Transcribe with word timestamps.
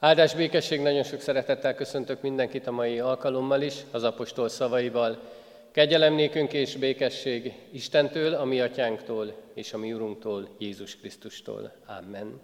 Áldás 0.00 0.34
békesség, 0.34 0.80
nagyon 0.80 1.02
sok 1.02 1.20
szeretettel 1.20 1.74
köszöntök 1.74 2.22
mindenkit 2.22 2.66
a 2.66 2.70
mai 2.70 2.98
alkalommal 2.98 3.62
is, 3.62 3.74
az 3.90 4.04
apostol 4.04 4.48
szavaival. 4.48 5.18
Kegyelem 5.72 6.14
nékünk 6.14 6.52
és 6.52 6.76
békesség 6.76 7.52
Istentől, 7.70 8.34
a 8.34 8.44
mi 8.44 8.60
atyánktól 8.60 9.34
és 9.54 9.72
a 9.72 9.78
mi 9.78 9.92
Urunktól, 9.92 10.48
Jézus 10.58 10.96
Krisztustól. 10.96 11.72
Amen. 11.86 12.40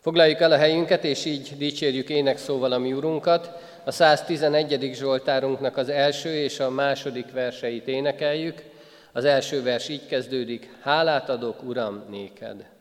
Foglaljuk 0.00 0.40
el 0.40 0.52
a 0.52 0.56
helyünket, 0.56 1.04
és 1.04 1.24
így 1.24 1.56
dicsérjük 1.56 2.08
ének 2.08 2.38
szóval 2.38 2.72
a 2.72 2.78
mi 2.78 2.92
Urunkat. 2.92 3.50
A 3.84 3.90
111. 3.90 4.90
Zsoltárunknak 4.94 5.76
az 5.76 5.88
első 5.88 6.34
és 6.34 6.60
a 6.60 6.70
második 6.70 7.32
verseit 7.32 7.88
énekeljük. 7.88 8.62
Az 9.12 9.24
első 9.24 9.62
vers 9.62 9.88
így 9.88 10.06
kezdődik, 10.06 10.76
hálát 10.80 11.28
adok, 11.28 11.62
Uram, 11.62 12.04
néked. 12.10 12.75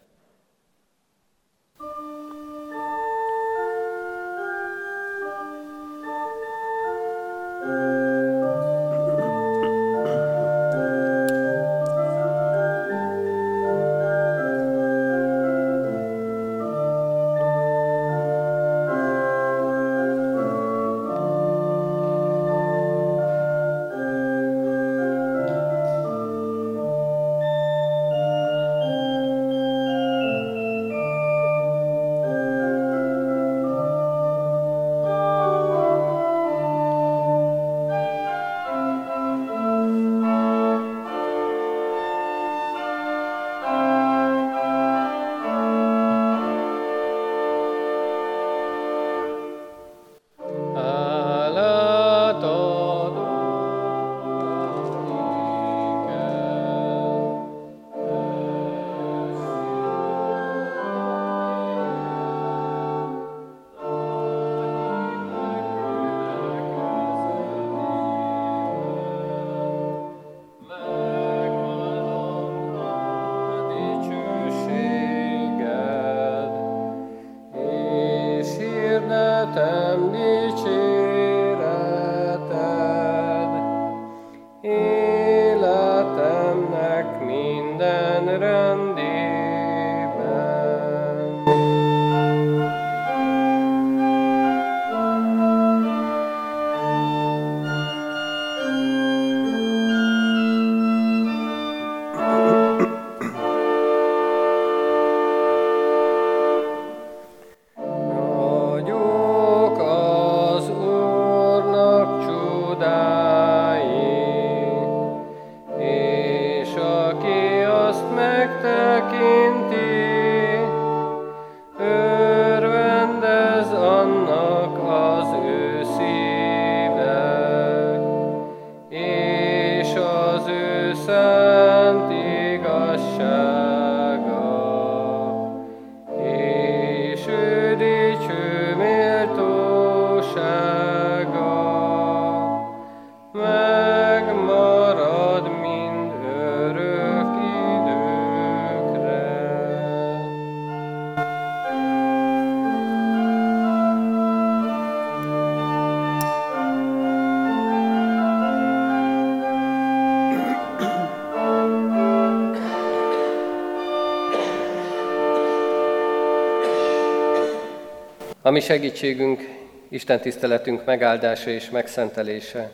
A 168.45 168.49
mi 168.49 168.59
segítségünk, 168.59 169.41
Isten 169.87 170.19
tiszteletünk 170.19 170.85
megáldása 170.85 171.49
és 171.49 171.69
megszentelése 171.69 172.71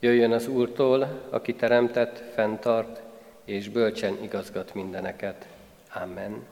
jöjjön 0.00 0.32
az 0.32 0.46
Úrtól, 0.46 1.26
aki 1.30 1.54
teremtett, 1.54 2.22
fenntart 2.34 3.00
és 3.44 3.68
bölcsen 3.68 4.22
igazgat 4.22 4.74
mindeneket. 4.74 5.46
Amen. 5.94 6.46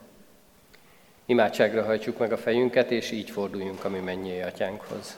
Imádságra 1.25 1.83
hajtsuk 1.83 2.17
meg 2.17 2.31
a 2.31 2.37
fejünket, 2.37 2.91
és 2.91 3.11
így 3.11 3.29
forduljunk 3.29 3.85
a 3.85 3.89
mi 3.89 3.99
mennyi 3.99 4.41
atyánkhoz. 4.41 5.17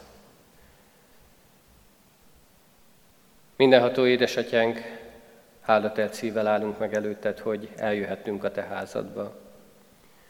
Mindenható 3.56 4.06
édesatyánk, 4.06 4.82
hálatelt 5.62 6.14
szívvel 6.14 6.48
állunk 6.48 6.80
meg 6.80 6.94
előtted, 6.94 7.40
hogy 7.40 7.70
eljöhettünk 7.76 8.44
a 8.44 8.52
te 8.52 8.62
házadba. 8.62 9.36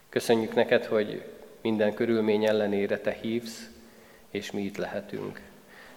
Köszönjük 0.10 0.54
neked, 0.54 0.86
hogy 0.86 1.24
minden 1.64 1.94
körülmény 1.94 2.46
ellenére 2.46 2.98
Te 3.00 3.12
hívsz, 3.22 3.70
és 4.30 4.52
mi 4.52 4.62
itt 4.62 4.78
lehetünk. 4.78 5.42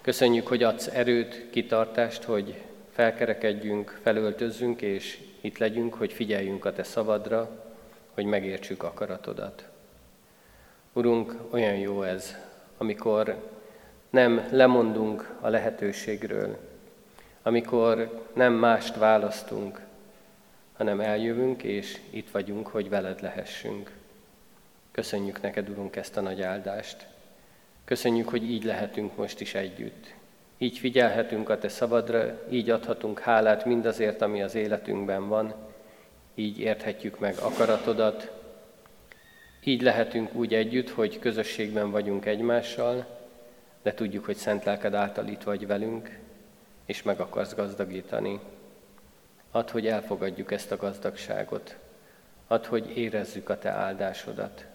Köszönjük, 0.00 0.46
hogy 0.46 0.62
adsz 0.62 0.86
erőt, 0.86 1.46
kitartást, 1.50 2.22
hogy 2.22 2.62
felkerekedjünk, 2.92 3.98
felöltözzünk, 4.02 4.82
és 4.82 5.18
itt 5.40 5.58
legyünk, 5.58 5.94
hogy 5.94 6.12
figyeljünk 6.12 6.64
a 6.64 6.72
Te 6.72 6.82
szavadra, 6.82 7.64
hogy 8.14 8.24
megértsük 8.24 8.82
akaratodat. 8.82 9.68
Urunk, 10.92 11.34
olyan 11.50 11.74
jó 11.74 12.02
ez, 12.02 12.36
amikor 12.78 13.50
nem 14.10 14.48
lemondunk 14.50 15.36
a 15.40 15.48
lehetőségről, 15.48 16.58
amikor 17.42 18.24
nem 18.32 18.52
mást 18.52 18.96
választunk, 18.96 19.80
hanem 20.76 21.00
eljövünk, 21.00 21.62
és 21.62 22.00
itt 22.10 22.30
vagyunk, 22.30 22.66
hogy 22.66 22.88
veled 22.88 23.22
lehessünk. 23.22 23.90
Köszönjük 24.96 25.40
neked, 25.40 25.68
Urunk, 25.68 25.96
ezt 25.96 26.16
a 26.16 26.20
nagy 26.20 26.42
áldást. 26.42 27.06
Köszönjük, 27.84 28.28
hogy 28.28 28.50
így 28.50 28.64
lehetünk 28.64 29.16
most 29.16 29.40
is 29.40 29.54
együtt. 29.54 30.14
Így 30.58 30.78
figyelhetünk 30.78 31.48
a 31.48 31.58
Te 31.58 31.68
szabadra, 31.68 32.38
így 32.50 32.70
adhatunk 32.70 33.18
hálát 33.18 33.64
mindazért, 33.64 34.22
ami 34.22 34.42
az 34.42 34.54
életünkben 34.54 35.28
van, 35.28 35.54
így 36.34 36.58
érthetjük 36.58 37.18
meg 37.18 37.36
akaratodat, 37.38 38.32
így 39.64 39.82
lehetünk 39.82 40.34
úgy 40.34 40.54
együtt, 40.54 40.90
hogy 40.90 41.18
közösségben 41.18 41.90
vagyunk 41.90 42.26
egymással, 42.26 43.06
de 43.82 43.94
tudjuk, 43.94 44.24
hogy 44.24 44.36
szent 44.36 44.64
lelked 44.64 44.94
által 44.94 45.26
itt 45.26 45.42
vagy 45.42 45.66
velünk, 45.66 46.18
és 46.86 47.02
meg 47.02 47.20
akarsz 47.20 47.54
gazdagítani. 47.54 48.40
Add, 49.50 49.70
hogy 49.70 49.86
elfogadjuk 49.86 50.52
ezt 50.52 50.72
a 50.72 50.76
gazdagságot. 50.76 51.76
Add, 52.46 52.66
hogy 52.66 52.96
érezzük 52.96 53.48
a 53.48 53.58
Te 53.58 53.70
áldásodat. 53.70 54.66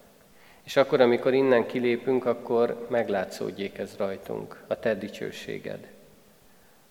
És 0.63 0.75
akkor, 0.75 1.01
amikor 1.01 1.33
innen 1.33 1.65
kilépünk, 1.65 2.25
akkor 2.25 2.87
meglátszódjék 2.89 3.77
ez 3.77 3.95
rajtunk, 3.97 4.63
a 4.67 4.79
Te 4.79 4.95
dicsőséged. 4.95 5.87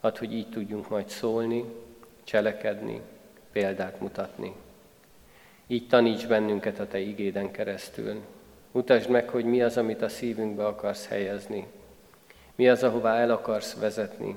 Add, 0.01 0.19
hogy 0.19 0.33
így 0.33 0.49
tudjunk 0.49 0.89
majd 0.89 1.09
szólni, 1.09 1.65
cselekedni, 2.25 3.01
példát 3.53 4.01
mutatni. 4.01 4.53
Így 5.67 5.87
taníts 5.87 6.27
bennünket 6.27 6.79
a 6.79 6.87
Te 6.87 6.99
igéden 6.99 7.51
keresztül. 7.51 8.21
Mutasd 8.71 9.11
meg, 9.11 9.29
hogy 9.29 9.45
mi 9.45 9.63
az, 9.63 9.77
amit 9.77 10.03
a 10.03 10.09
szívünkbe 10.09 10.67
akarsz 10.67 11.09
helyezni. 11.09 11.67
Mi 12.55 12.69
az, 12.69 12.83
ahová 12.83 13.17
el 13.17 13.31
akarsz 13.31 13.75
vezetni, 13.75 14.37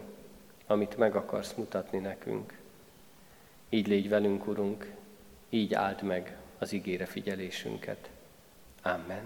amit 0.67 0.97
meg 0.97 1.15
akarsz 1.15 1.53
mutatni 1.53 1.97
nekünk. 1.97 2.53
Így 3.69 3.87
légy 3.87 4.09
velünk, 4.09 4.47
Urunk, 4.47 4.91
így 5.49 5.73
áld 5.73 6.01
meg 6.01 6.37
az 6.57 6.71
ígére 6.71 7.05
figyelésünket. 7.05 8.09
Amen. 8.83 9.21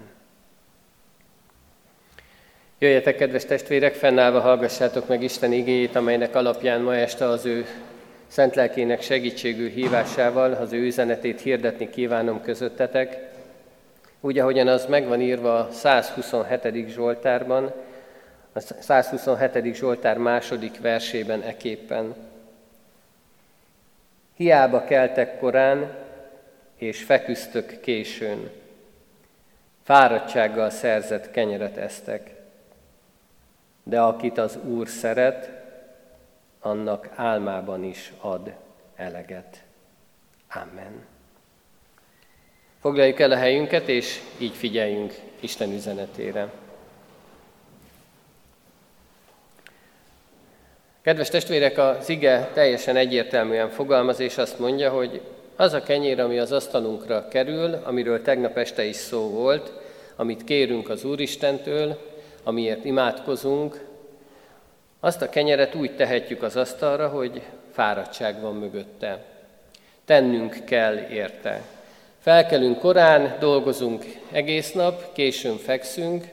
Jöjjetek, 2.78 3.16
kedves 3.16 3.44
testvérek, 3.44 3.94
fennállva 3.94 4.40
hallgassátok 4.40 5.08
meg 5.08 5.22
Isten 5.22 5.52
igéjét, 5.52 5.96
amelynek 5.96 6.34
alapján 6.34 6.80
ma 6.80 6.96
este 6.96 7.28
az 7.28 7.44
ő 7.44 7.66
szent 8.26 8.54
lelkének 8.54 9.02
segítségű 9.02 9.68
hívásával 9.68 10.52
az 10.52 10.72
ő 10.72 10.86
üzenetét 10.86 11.40
hirdetni 11.40 11.90
kívánom 11.90 12.42
közöttetek, 12.42 13.28
úgy, 14.20 14.38
ahogyan 14.38 14.68
az 14.68 14.86
megvan 14.86 15.20
írva 15.20 15.58
a 15.58 15.70
127. 15.70 16.88
Zsoltárban, 16.88 17.72
a 18.52 18.60
127. 18.60 19.74
Zsoltár 19.74 20.18
második 20.18 20.80
versében 20.80 21.42
eképpen. 21.42 22.14
Hiába 24.36 24.84
keltek 24.84 25.38
korán, 25.38 25.94
és 26.76 27.02
feküztök 27.02 27.80
későn. 27.80 28.50
Fáradtsággal 29.88 30.70
szerzett 30.70 31.30
kenyeret 31.30 31.76
esztek. 31.76 32.30
De 33.82 34.00
akit 34.00 34.38
az 34.38 34.58
Úr 34.64 34.88
szeret, 34.88 35.50
annak 36.60 37.08
álmában 37.14 37.84
is 37.84 38.12
ad 38.20 38.52
eleget. 38.96 39.62
Amen. 40.54 41.06
Foglaljuk 42.80 43.20
el 43.20 43.30
a 43.30 43.36
helyünket, 43.36 43.88
és 43.88 44.20
így 44.38 44.54
figyeljünk 44.54 45.14
Isten 45.40 45.72
üzenetére. 45.72 46.52
Kedves 51.00 51.28
testvérek, 51.28 51.78
az 51.78 52.08
ige 52.08 52.50
teljesen 52.52 52.96
egyértelműen 52.96 53.70
fogalmaz, 53.70 54.20
és 54.20 54.38
azt 54.38 54.58
mondja, 54.58 54.90
hogy 54.90 55.37
az 55.58 55.72
a 55.72 55.82
kenyér, 55.82 56.20
ami 56.20 56.38
az 56.38 56.52
asztalunkra 56.52 57.28
kerül, 57.28 57.80
amiről 57.84 58.22
tegnap 58.22 58.56
este 58.56 58.84
is 58.84 58.96
szó 58.96 59.30
volt, 59.30 59.72
amit 60.16 60.44
kérünk 60.44 60.88
az 60.88 61.04
Úristentől, 61.04 61.98
amiért 62.42 62.84
imádkozunk, 62.84 63.84
azt 65.00 65.22
a 65.22 65.28
kenyeret 65.28 65.74
úgy 65.74 65.96
tehetjük 65.96 66.42
az 66.42 66.56
asztalra, 66.56 67.08
hogy 67.08 67.42
fáradtság 67.72 68.40
van 68.40 68.54
mögötte. 68.54 69.24
Tennünk 70.04 70.64
kell 70.64 70.96
érte. 71.10 71.62
Felkelünk 72.18 72.78
korán, 72.78 73.36
dolgozunk 73.40 74.04
egész 74.32 74.72
nap, 74.72 75.12
későn 75.12 75.56
fekszünk, 75.56 76.24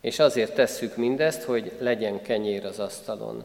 és 0.00 0.18
azért 0.18 0.54
tesszük 0.54 0.96
mindezt, 0.96 1.42
hogy 1.42 1.72
legyen 1.78 2.22
kenyér 2.22 2.64
az 2.64 2.78
asztalon. 2.78 3.44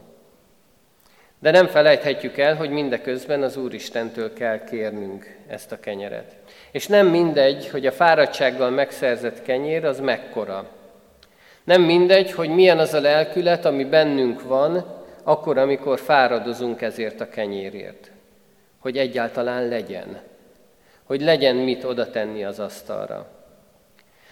De 1.44 1.50
nem 1.50 1.66
felejthetjük 1.66 2.38
el, 2.38 2.56
hogy 2.56 2.70
mindeközben 2.70 3.42
az 3.42 3.56
Úristentől 3.56 4.32
kell 4.32 4.64
kérnünk 4.64 5.36
ezt 5.48 5.72
a 5.72 5.80
kenyeret. 5.80 6.36
És 6.70 6.86
nem 6.86 7.06
mindegy, 7.06 7.68
hogy 7.68 7.86
a 7.86 7.92
fáradtsággal 7.92 8.70
megszerzett 8.70 9.42
kenyér 9.42 9.84
az 9.84 10.00
mekkora. 10.00 10.66
Nem 11.64 11.82
mindegy, 11.82 12.32
hogy 12.32 12.48
milyen 12.48 12.78
az 12.78 12.94
a 12.94 13.00
lelkület, 13.00 13.64
ami 13.64 13.84
bennünk 13.84 14.42
van, 14.42 15.02
akkor, 15.22 15.58
amikor 15.58 15.98
fáradozunk 15.98 16.82
ezért 16.82 17.20
a 17.20 17.28
kenyérért. 17.28 18.10
Hogy 18.78 18.96
egyáltalán 18.96 19.68
legyen. 19.68 20.20
Hogy 21.02 21.20
legyen 21.20 21.56
mit 21.56 21.84
oda 21.84 22.10
tenni 22.10 22.44
az 22.44 22.58
asztalra. 22.58 23.26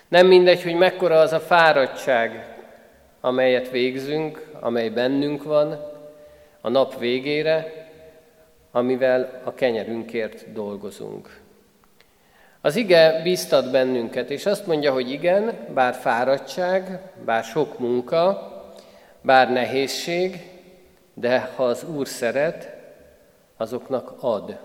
Nem 0.09 0.27
mindegy, 0.27 0.63
hogy 0.63 0.75
mekkora 0.75 1.21
az 1.21 1.33
a 1.33 1.41
fáradtság, 1.41 2.57
amelyet 3.21 3.71
végzünk, 3.71 4.47
amely 4.61 4.89
bennünk 4.89 5.43
van, 5.43 5.92
a 6.65 6.69
nap 6.69 6.99
végére, 6.99 7.87
amivel 8.71 9.41
a 9.45 9.55
kenyerünkért 9.55 10.53
dolgozunk. 10.53 11.41
Az 12.61 12.77
ige 12.77 13.21
bíztat 13.23 13.71
bennünket, 13.71 14.31
és 14.31 14.47
azt 14.47 14.67
mondja, 14.67 14.93
hogy 14.93 15.11
igen, 15.11 15.67
bár 15.75 15.95
fáradtság, 15.95 17.01
bár 17.25 17.45
sok 17.45 17.79
munka, 17.79 18.51
bár 19.21 19.51
nehézség, 19.53 20.51
de 21.15 21.51
ha 21.57 21.65
az 21.65 21.85
Úr 21.85 22.07
szeret, 22.07 22.77
azoknak 23.57 24.15
ad. 24.21 24.59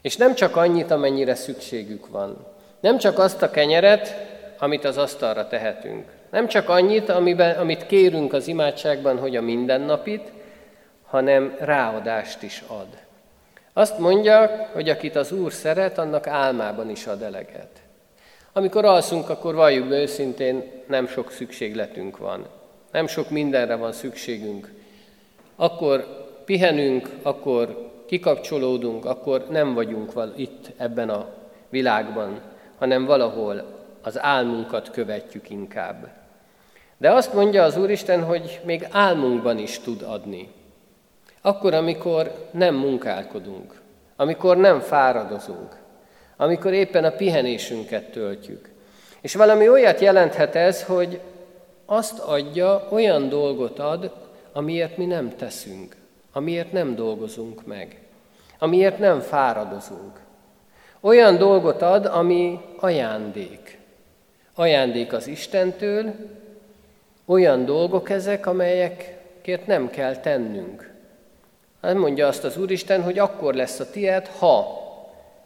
És 0.00 0.16
nem 0.16 0.34
csak 0.34 0.56
annyit, 0.56 0.90
amennyire 0.90 1.34
szükségük 1.34 2.08
van. 2.08 2.46
Nem 2.80 2.98
csak 2.98 3.18
azt 3.18 3.42
a 3.42 3.50
kenyeret, 3.50 4.14
amit 4.58 4.84
az 4.84 4.96
asztalra 4.96 5.48
tehetünk. 5.48 6.17
Nem 6.30 6.46
csak 6.46 6.68
annyit, 6.68 7.08
amiben, 7.08 7.58
amit 7.58 7.86
kérünk 7.86 8.32
az 8.32 8.48
imádságban, 8.48 9.18
hogy 9.18 9.36
a 9.36 9.40
mindennapit, 9.40 10.32
hanem 11.06 11.56
ráadást 11.58 12.42
is 12.42 12.64
ad. 12.66 12.86
Azt 13.72 13.98
mondja, 13.98 14.68
hogy 14.72 14.88
akit 14.88 15.16
az 15.16 15.32
Úr 15.32 15.52
szeret, 15.52 15.98
annak 15.98 16.26
álmában 16.26 16.90
is 16.90 17.06
ad 17.06 17.22
eleget. 17.22 17.70
Amikor 18.52 18.84
alszunk, 18.84 19.28
akkor 19.28 19.54
valljuk 19.54 19.88
be 19.88 19.96
őszintén, 20.00 20.70
nem 20.86 21.06
sok 21.06 21.30
szükségletünk 21.30 22.18
van. 22.18 22.46
Nem 22.92 23.06
sok 23.06 23.30
mindenre 23.30 23.74
van 23.74 23.92
szükségünk. 23.92 24.72
Akkor 25.56 26.26
pihenünk, 26.44 27.08
akkor 27.22 27.90
kikapcsolódunk, 28.06 29.04
akkor 29.04 29.46
nem 29.50 29.74
vagyunk 29.74 30.12
itt 30.36 30.70
ebben 30.76 31.08
a 31.08 31.28
világban, 31.68 32.40
hanem 32.78 33.04
valahol 33.04 33.64
az 34.02 34.22
álmunkat 34.22 34.90
követjük 34.90 35.50
inkább. 35.50 36.17
De 36.98 37.10
azt 37.10 37.32
mondja 37.32 37.62
az 37.62 37.76
Úristen, 37.76 38.24
hogy 38.24 38.60
még 38.64 38.86
álmunkban 38.90 39.58
is 39.58 39.78
tud 39.78 40.02
adni. 40.02 40.48
Akkor, 41.40 41.74
amikor 41.74 42.48
nem 42.50 42.74
munkálkodunk, 42.74 43.80
amikor 44.16 44.56
nem 44.56 44.80
fáradozunk, 44.80 45.76
amikor 46.36 46.72
éppen 46.72 47.04
a 47.04 47.10
pihenésünket 47.10 48.10
töltjük. 48.10 48.70
És 49.20 49.34
valami 49.34 49.68
olyat 49.68 50.00
jelenthet 50.00 50.54
ez, 50.54 50.84
hogy 50.84 51.20
azt 51.86 52.18
adja, 52.18 52.88
olyan 52.90 53.28
dolgot 53.28 53.78
ad, 53.78 54.12
amiért 54.52 54.96
mi 54.96 55.04
nem 55.04 55.36
teszünk, 55.36 55.96
amiért 56.32 56.72
nem 56.72 56.94
dolgozunk 56.94 57.66
meg, 57.66 58.00
amiért 58.58 58.98
nem 58.98 59.20
fáradozunk. 59.20 60.20
Olyan 61.00 61.36
dolgot 61.36 61.82
ad, 61.82 62.06
ami 62.06 62.60
ajándék. 62.76 63.78
Ajándék 64.54 65.12
az 65.12 65.26
Istentől, 65.26 66.14
olyan 67.28 67.64
dolgok 67.64 68.10
ezek, 68.10 68.46
amelyekért 68.46 69.66
nem 69.66 69.90
kell 69.90 70.16
tennünk. 70.16 70.90
Hát 71.82 71.94
mondja 71.94 72.26
azt 72.26 72.44
az 72.44 72.56
Úristen, 72.56 73.02
hogy 73.02 73.18
akkor 73.18 73.54
lesz 73.54 73.80
a 73.80 73.90
tied, 73.90 74.26
ha 74.26 74.86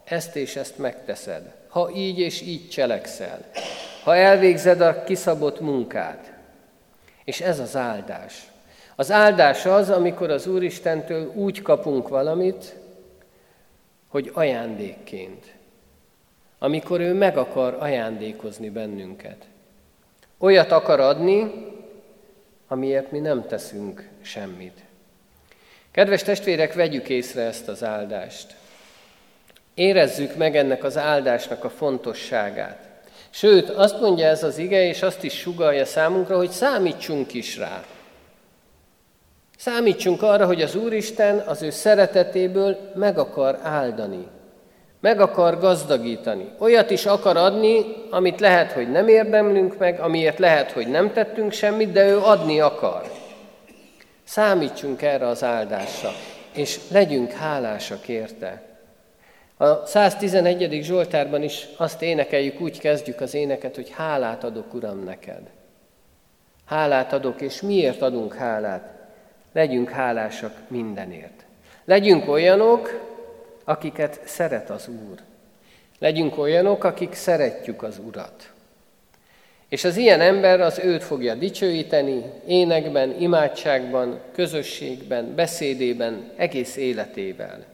ezt 0.03 0.35
és 0.35 0.55
ezt 0.55 0.77
megteszed, 0.77 1.55
ha 1.67 1.89
így 1.95 2.19
és 2.19 2.41
így 2.41 2.69
cselekszel, 2.69 3.45
ha 4.03 4.15
elvégzed 4.15 4.81
a 4.81 5.03
kiszabott 5.03 5.59
munkát. 5.59 6.33
És 7.23 7.41
ez 7.41 7.59
az 7.59 7.75
áldás. 7.75 8.51
Az 8.95 9.11
áldás 9.11 9.65
az, 9.65 9.89
amikor 9.89 10.29
az 10.29 10.47
Úristentől 10.47 11.31
úgy 11.35 11.61
kapunk 11.61 12.07
valamit, 12.07 12.75
hogy 14.07 14.31
ajándékként. 14.33 15.45
Amikor 16.59 16.99
ő 16.99 17.13
meg 17.13 17.37
akar 17.37 17.77
ajándékozni 17.79 18.69
bennünket. 18.69 19.45
Olyat 20.37 20.71
akar 20.71 20.99
adni, 20.99 21.51
amiért 22.73 23.11
mi 23.11 23.19
nem 23.19 23.47
teszünk 23.47 24.07
semmit. 24.21 24.77
Kedves 25.91 26.23
testvérek, 26.23 26.73
vegyük 26.73 27.09
észre 27.09 27.41
ezt 27.41 27.67
az 27.67 27.83
áldást. 27.83 28.55
Érezzük 29.73 30.35
meg 30.35 30.55
ennek 30.55 30.83
az 30.83 30.97
áldásnak 30.97 31.63
a 31.63 31.69
fontosságát. 31.69 32.89
Sőt, 33.29 33.69
azt 33.69 33.99
mondja 33.99 34.27
ez 34.27 34.43
az 34.43 34.57
ige, 34.57 34.87
és 34.87 35.01
azt 35.01 35.23
is 35.23 35.33
sugalja 35.33 35.85
számunkra, 35.85 36.37
hogy 36.37 36.49
számítsunk 36.49 37.33
is 37.33 37.57
rá. 37.57 37.83
Számítsunk 39.57 40.21
arra, 40.21 40.45
hogy 40.45 40.61
az 40.61 40.75
Úristen 40.75 41.37
az 41.39 41.61
ő 41.61 41.69
szeretetéből 41.69 42.91
meg 42.95 43.17
akar 43.17 43.59
áldani 43.61 44.27
meg 45.03 45.19
akar 45.19 45.59
gazdagítani. 45.59 46.51
Olyat 46.57 46.89
is 46.89 47.05
akar 47.05 47.37
adni, 47.37 47.85
amit 48.09 48.39
lehet, 48.39 48.71
hogy 48.71 48.91
nem 48.91 49.07
érdemlünk 49.07 49.77
meg, 49.77 49.99
amiért 49.99 50.39
lehet, 50.39 50.71
hogy 50.71 50.87
nem 50.87 51.13
tettünk 51.13 51.51
semmit, 51.51 51.91
de 51.91 52.07
ő 52.07 52.17
adni 52.17 52.59
akar. 52.59 53.11
Számítsunk 54.23 55.01
erre 55.01 55.27
az 55.27 55.43
áldásra, 55.43 56.09
és 56.53 56.79
legyünk 56.91 57.31
hálásak 57.31 58.07
érte. 58.07 58.61
A 59.57 59.85
111. 59.85 60.79
Zsoltárban 60.83 61.43
is 61.43 61.67
azt 61.77 62.01
énekeljük, 62.01 62.61
úgy 62.61 62.79
kezdjük 62.79 63.21
az 63.21 63.33
éneket, 63.33 63.75
hogy 63.75 63.89
hálát 63.89 64.43
adok, 64.43 64.73
Uram, 64.73 65.03
neked. 65.03 65.49
Hálát 66.65 67.13
adok, 67.13 67.41
és 67.41 67.61
miért 67.61 68.01
adunk 68.01 68.33
hálát? 68.33 68.89
Legyünk 69.53 69.89
hálásak 69.89 70.53
mindenért. 70.67 71.45
Legyünk 71.85 72.29
olyanok, 72.29 73.11
akiket 73.63 74.21
szeret 74.25 74.69
az 74.69 74.87
Úr. 74.87 75.17
Legyünk 75.99 76.37
olyanok, 76.37 76.83
akik 76.83 77.13
szeretjük 77.13 77.83
az 77.83 77.99
Urat. 78.05 78.51
És 79.69 79.83
az 79.83 79.97
ilyen 79.97 80.21
ember 80.21 80.61
az 80.61 80.79
őt 80.83 81.03
fogja 81.03 81.35
dicsőíteni 81.35 82.23
énekben, 82.47 83.15
imádságban, 83.19 84.19
közösségben, 84.33 85.35
beszédében, 85.35 86.31
egész 86.35 86.75
életével. 86.75 87.65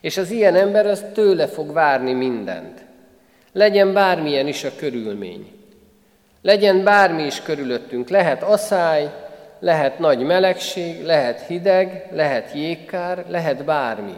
És 0.00 0.16
az 0.16 0.30
ilyen 0.30 0.54
ember 0.54 0.86
az 0.86 1.04
tőle 1.12 1.46
fog 1.46 1.72
várni 1.72 2.12
mindent. 2.12 2.84
Legyen 3.52 3.92
bármilyen 3.92 4.46
is 4.46 4.64
a 4.64 4.70
körülmény. 4.76 5.52
Legyen 6.42 6.84
bármi 6.84 7.22
is 7.22 7.42
körülöttünk. 7.42 8.08
Lehet 8.08 8.42
asszály, 8.42 9.10
lehet 9.58 9.98
nagy 9.98 10.18
melegség, 10.18 11.04
lehet 11.04 11.46
hideg, 11.46 12.08
lehet 12.12 12.54
jégkár, 12.54 13.24
lehet 13.28 13.64
bármi. 13.64 14.16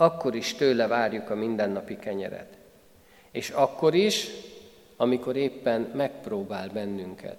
Akkor 0.00 0.34
is 0.34 0.54
tőle 0.54 0.86
várjuk 0.86 1.30
a 1.30 1.34
mindennapi 1.34 1.96
kenyeret. 1.96 2.56
És 3.30 3.50
akkor 3.50 3.94
is, 3.94 4.28
amikor 4.96 5.36
éppen 5.36 5.90
megpróbál 5.94 6.68
bennünket. 6.68 7.36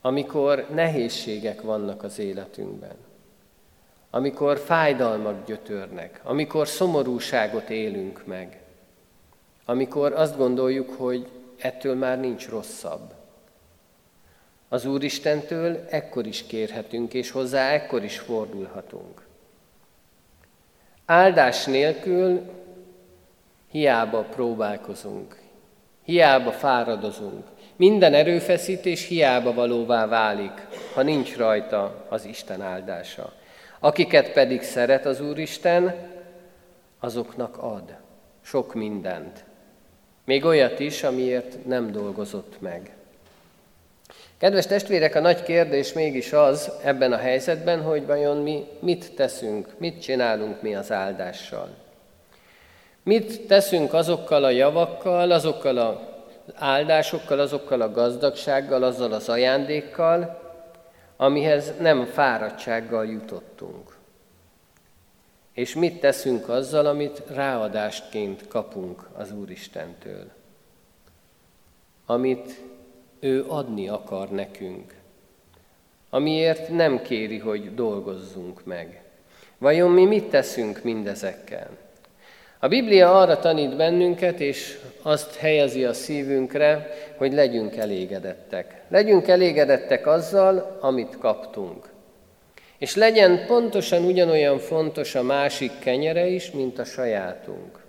Amikor 0.00 0.66
nehézségek 0.74 1.62
vannak 1.62 2.02
az 2.02 2.18
életünkben. 2.18 2.94
Amikor 4.10 4.58
fájdalmak 4.58 5.46
gyötörnek, 5.46 6.20
amikor 6.24 6.68
szomorúságot 6.68 7.70
élünk 7.70 8.26
meg, 8.26 8.60
amikor 9.64 10.12
azt 10.12 10.36
gondoljuk, 10.36 10.90
hogy 10.90 11.28
ettől 11.56 11.94
már 11.94 12.20
nincs 12.20 12.48
rosszabb. 12.48 13.14
Az 14.68 14.84
Úristentől 14.84 15.86
ekkor 15.90 16.26
is 16.26 16.42
kérhetünk, 16.42 17.14
és 17.14 17.30
hozzá 17.30 17.70
ekkor 17.70 18.04
is 18.04 18.18
fordulhatunk. 18.18 19.25
Áldás 21.06 21.64
nélkül 21.64 22.40
hiába 23.70 24.22
próbálkozunk, 24.22 25.36
hiába 26.04 26.52
fáradozunk. 26.52 27.44
Minden 27.76 28.14
erőfeszítés 28.14 29.06
hiába 29.06 29.52
valóvá 29.52 30.06
válik, 30.06 30.66
ha 30.94 31.02
nincs 31.02 31.36
rajta 31.36 32.06
az 32.08 32.24
Isten 32.24 32.60
áldása. 32.62 33.32
Akiket 33.80 34.32
pedig 34.32 34.62
szeret 34.62 35.06
az 35.06 35.20
Úristen, 35.20 35.94
azoknak 37.00 37.58
ad 37.58 37.96
sok 38.42 38.74
mindent. 38.74 39.44
Még 40.24 40.44
olyat 40.44 40.78
is, 40.78 41.02
amiért 41.02 41.64
nem 41.64 41.92
dolgozott 41.92 42.60
meg. 42.60 42.95
Kedves 44.38 44.66
testvérek, 44.66 45.14
a 45.14 45.20
nagy 45.20 45.42
kérdés 45.42 45.92
mégis 45.92 46.32
az 46.32 46.70
ebben 46.82 47.12
a 47.12 47.16
helyzetben, 47.16 47.82
hogy 47.82 48.06
vajon 48.06 48.36
mi 48.36 48.66
mit 48.80 49.14
teszünk, 49.14 49.68
mit 49.78 50.00
csinálunk 50.00 50.62
mi 50.62 50.74
az 50.74 50.92
áldással. 50.92 51.68
Mit 53.02 53.46
teszünk 53.46 53.92
azokkal 53.92 54.44
a 54.44 54.50
javakkal, 54.50 55.30
azokkal 55.30 55.76
az 55.76 55.96
áldásokkal, 56.54 57.40
azokkal 57.40 57.80
a 57.80 57.90
gazdagsággal, 57.90 58.82
azzal 58.82 59.12
az 59.12 59.28
ajándékkal, 59.28 60.40
amihez 61.16 61.72
nem 61.80 62.04
fáradtsággal 62.04 63.06
jutottunk. 63.06 63.96
És 65.52 65.74
mit 65.74 66.00
teszünk 66.00 66.48
azzal, 66.48 66.86
amit 66.86 67.22
ráadástként 67.34 68.48
kapunk 68.48 69.08
az 69.16 69.32
Úristentől? 69.32 70.30
Amit 72.06 72.60
ő 73.20 73.44
adni 73.48 73.88
akar 73.88 74.30
nekünk, 74.30 74.94
amiért 76.10 76.68
nem 76.68 77.02
kéri, 77.02 77.38
hogy 77.38 77.74
dolgozzunk 77.74 78.64
meg. 78.64 79.02
Vajon 79.58 79.90
mi 79.90 80.04
mit 80.04 80.24
teszünk 80.24 80.82
mindezekkel? 80.82 81.68
A 82.58 82.68
Biblia 82.68 83.20
arra 83.20 83.38
tanít 83.38 83.76
bennünket, 83.76 84.40
és 84.40 84.78
azt 85.02 85.36
helyezi 85.36 85.84
a 85.84 85.92
szívünkre, 85.92 86.94
hogy 87.16 87.32
legyünk 87.32 87.76
elégedettek. 87.76 88.82
Legyünk 88.88 89.28
elégedettek 89.28 90.06
azzal, 90.06 90.78
amit 90.80 91.18
kaptunk. 91.18 91.88
És 92.78 92.94
legyen 92.94 93.46
pontosan 93.46 94.04
ugyanolyan 94.04 94.58
fontos 94.58 95.14
a 95.14 95.22
másik 95.22 95.78
kenyere 95.78 96.26
is, 96.26 96.50
mint 96.50 96.78
a 96.78 96.84
sajátunk. 96.84 97.84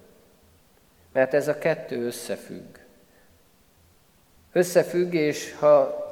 Mert 1.13 1.33
ez 1.33 1.47
a 1.47 1.57
kettő 1.57 2.05
összefügg. 2.05 2.76
Összefügg, 4.51 5.13
és 5.13 5.55
ha 5.59 6.05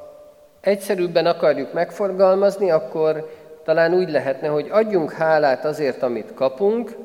egyszerűbben 0.60 1.26
akarjuk 1.26 1.72
megforgalmazni, 1.72 2.70
akkor 2.70 3.30
talán 3.64 3.94
úgy 3.94 4.10
lehetne, 4.10 4.48
hogy 4.48 4.68
adjunk 4.70 5.12
hálát 5.12 5.64
azért, 5.64 6.02
amit 6.02 6.34
kapunk, 6.34 6.96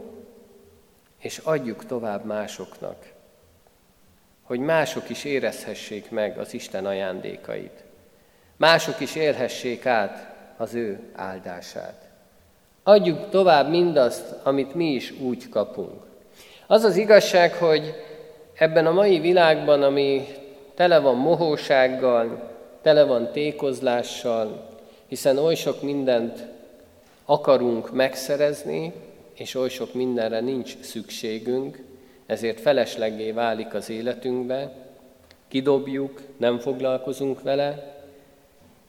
és 1.20 1.38
adjuk 1.38 1.86
tovább 1.86 2.26
másoknak, 2.26 2.96
hogy 4.44 4.60
mások 4.60 5.10
is 5.10 5.24
érezhessék 5.24 6.12
meg 6.12 6.38
az 6.38 6.54
Isten 6.54 6.86
ajándékait. 6.86 7.84
Mások 8.58 9.00
is 9.00 9.16
élhessék 9.16 9.86
át 9.86 10.36
az 10.58 10.74
ő 10.74 11.00
áldását. 11.16 12.10
Adjuk 12.84 13.30
tovább 13.30 13.70
mindazt, 13.70 14.36
amit 14.44 14.76
mi 14.76 14.92
is 14.92 15.12
úgy 15.12 15.50
kapunk. 15.50 16.02
Az 16.68 16.84
az 16.84 16.96
igazság, 16.96 17.54
hogy 17.54 17.96
ebben 18.58 18.86
a 18.86 18.92
mai 18.92 19.20
világban, 19.20 19.84
ami 19.84 20.28
tele 20.82 21.00
van 21.00 21.16
mohósággal, 21.16 22.50
tele 22.82 23.04
van 23.04 23.32
tékozlással, 23.32 24.68
hiszen 25.08 25.38
oly 25.38 25.56
sok 25.56 25.82
mindent 25.82 26.48
akarunk 27.26 27.92
megszerezni, 27.92 28.94
és 29.34 29.56
oly 29.56 29.70
sok 29.70 29.94
mindenre 29.94 30.40
nincs 30.40 30.80
szükségünk, 30.80 31.84
ezért 32.26 32.60
feleslegé 32.60 33.32
válik 33.32 33.74
az 33.74 33.90
életünkbe, 33.90 34.72
kidobjuk, 35.48 36.22
nem 36.38 36.60
foglalkozunk 36.60 37.42
vele. 37.42 37.96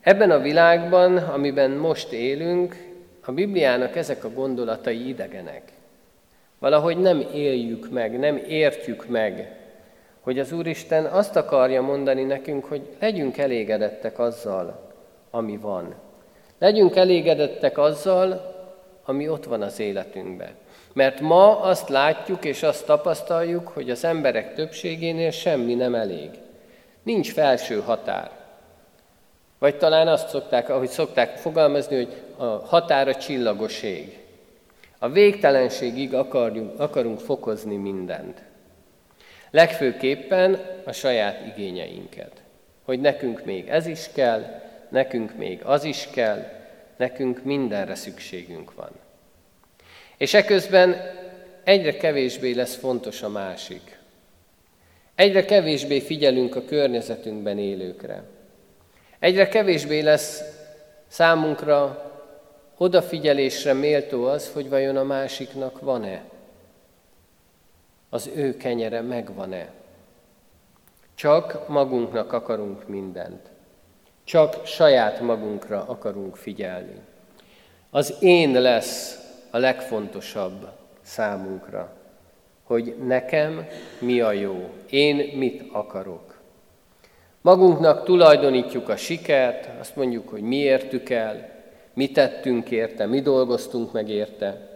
Ebben 0.01 0.31
a 0.31 0.39
világban, 0.39 1.17
amiben 1.17 1.71
most 1.71 2.11
élünk, 2.11 2.75
a 3.25 3.31
Bibliának 3.31 3.95
ezek 3.95 4.23
a 4.23 4.33
gondolatai 4.33 5.07
idegenek. 5.07 5.71
Valahogy 6.59 6.97
nem 6.97 7.27
éljük 7.33 7.89
meg, 7.91 8.19
nem 8.19 8.37
értjük 8.47 9.07
meg, 9.07 9.61
hogy 10.23 10.39
az 10.39 10.51
Úristen 10.51 11.05
azt 11.05 11.35
akarja 11.35 11.81
mondani 11.81 12.23
nekünk, 12.23 12.65
hogy 12.65 12.81
legyünk 12.99 13.37
elégedettek 13.37 14.19
azzal, 14.19 14.91
ami 15.31 15.57
van. 15.57 15.95
Legyünk 16.59 16.95
elégedettek 16.95 17.77
azzal, 17.77 18.55
ami 19.05 19.29
ott 19.29 19.45
van 19.45 19.61
az 19.61 19.79
életünkben. 19.79 20.51
Mert 20.93 21.19
ma 21.19 21.59
azt 21.59 21.89
látjuk 21.89 22.45
és 22.45 22.63
azt 22.63 22.85
tapasztaljuk, 22.85 23.67
hogy 23.67 23.89
az 23.89 24.03
emberek 24.03 24.53
többségénél 24.53 25.31
semmi 25.31 25.73
nem 25.73 25.95
elég. 25.95 26.29
Nincs 27.03 27.31
felső 27.31 27.79
határ. 27.79 28.31
Vagy 29.59 29.77
talán 29.77 30.07
azt 30.07 30.29
szokták, 30.29 30.69
ahogy 30.69 30.89
szokták 30.89 31.37
fogalmazni, 31.37 31.95
hogy 31.95 32.13
a 32.37 32.45
határ 32.45 33.07
a 33.07 33.15
csillagos 33.15 33.83
ég. 33.83 34.19
A 34.99 35.09
végtelenségig 35.09 36.13
akarjunk, 36.13 36.79
akarunk 36.79 37.19
fokozni 37.19 37.75
mindent. 37.75 38.41
Legfőképpen 39.53 40.59
a 40.83 40.91
saját 40.91 41.45
igényeinket. 41.47 42.31
Hogy 42.83 42.99
nekünk 42.99 43.45
még 43.45 43.67
ez 43.67 43.85
is 43.85 44.09
kell, 44.13 44.61
nekünk 44.89 45.35
még 45.37 45.61
az 45.63 45.83
is 45.83 46.07
kell, 46.13 46.51
nekünk 46.97 47.43
mindenre 47.43 47.95
szükségünk 47.95 48.73
van. 48.73 48.89
És 50.17 50.33
eközben 50.33 50.95
egyre 51.63 51.97
kevésbé 51.97 52.51
lesz 52.51 52.75
fontos 52.75 53.21
a 53.21 53.29
másik. 53.29 53.99
Egyre 55.15 55.45
kevésbé 55.45 55.99
figyelünk 55.99 56.55
a 56.55 56.65
környezetünkben 56.65 57.59
élőkre. 57.59 58.23
Egyre 59.19 59.47
kevésbé 59.47 59.99
lesz 59.99 60.41
számunkra 61.07 62.11
odafigyelésre 62.77 63.73
méltó 63.73 64.25
az, 64.25 64.51
hogy 64.53 64.69
vajon 64.69 64.97
a 64.97 65.03
másiknak 65.03 65.79
van-e. 65.79 66.32
Az 68.13 68.29
ő 68.35 68.57
kenyere 68.57 69.01
megvan-e. 69.01 69.71
Csak 71.15 71.67
magunknak 71.67 72.33
akarunk 72.33 72.87
mindent. 72.87 73.49
Csak 74.23 74.65
saját 74.65 75.21
magunkra 75.21 75.83
akarunk 75.87 76.35
figyelni. 76.35 76.99
Az 77.89 78.15
én 78.19 78.61
lesz 78.61 79.19
a 79.51 79.57
legfontosabb 79.57 80.69
számunkra, 81.01 81.93
hogy 82.63 82.95
nekem 83.05 83.67
mi 83.99 84.21
a 84.21 84.31
jó, 84.31 84.69
én 84.89 85.37
mit 85.37 85.63
akarok. 85.71 86.37
Magunknak 87.41 88.03
tulajdonítjuk 88.03 88.89
a 88.89 88.95
sikert, 88.95 89.79
azt 89.79 89.95
mondjuk, 89.95 90.29
hogy 90.29 90.41
mi 90.41 90.55
értük 90.55 91.09
el, 91.09 91.49
mi 91.93 92.11
tettünk 92.11 92.71
érte, 92.71 93.05
mi 93.05 93.21
dolgoztunk 93.21 93.91
meg 93.91 94.09
érte. 94.09 94.72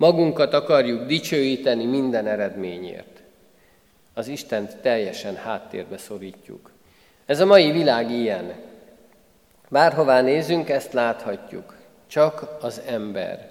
Magunkat 0.00 0.54
akarjuk 0.54 1.06
dicsőíteni 1.06 1.84
minden 1.84 2.26
eredményért. 2.26 3.22
Az 4.14 4.28
Istent 4.28 4.76
teljesen 4.76 5.36
háttérbe 5.36 5.98
szorítjuk. 5.98 6.70
Ez 7.26 7.40
a 7.40 7.46
mai 7.46 7.70
világ 7.70 8.10
ilyen. 8.10 8.52
Bárhová 9.68 10.20
nézünk, 10.20 10.68
ezt 10.68 10.92
láthatjuk. 10.92 11.76
Csak 12.06 12.56
az 12.60 12.82
ember, 12.86 13.50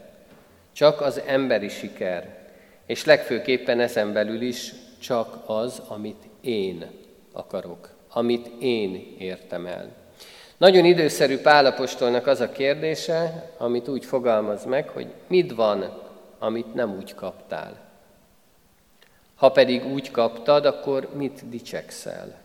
csak 0.72 1.02
az 1.02 1.22
emberi 1.26 1.68
siker, 1.68 2.38
és 2.86 3.06
legfőképpen 3.06 3.80
ezen 3.80 4.14
belül 4.14 4.42
is 4.42 4.74
csak 5.00 5.38
az, 5.46 5.82
amit 5.88 6.24
én 6.42 6.86
akarok, 7.32 7.90
amit 8.14 8.48
én 8.60 9.16
értem 9.20 9.66
el. 9.66 9.90
Nagyon 10.58 10.86
időszerű 10.86 11.38
Pálapostolnak 11.38 12.28
az 12.28 12.40
a 12.40 12.52
kérdése, 12.52 13.52
amit 13.58 13.88
úgy 13.88 14.06
fogalmaz 14.06 14.66
meg, 14.66 14.90
hogy 14.90 15.08
mit 15.28 15.54
van, 15.54 16.08
amit 16.40 16.74
nem 16.74 16.96
úgy 16.96 17.16
kaptál. 17.16 17.78
Ha 19.36 19.50
pedig 19.50 19.86
úgy 19.86 20.12
kaptad, 20.12 20.66
akkor 20.66 21.10
mit 21.14 21.50
dicsekszel? 21.50 22.38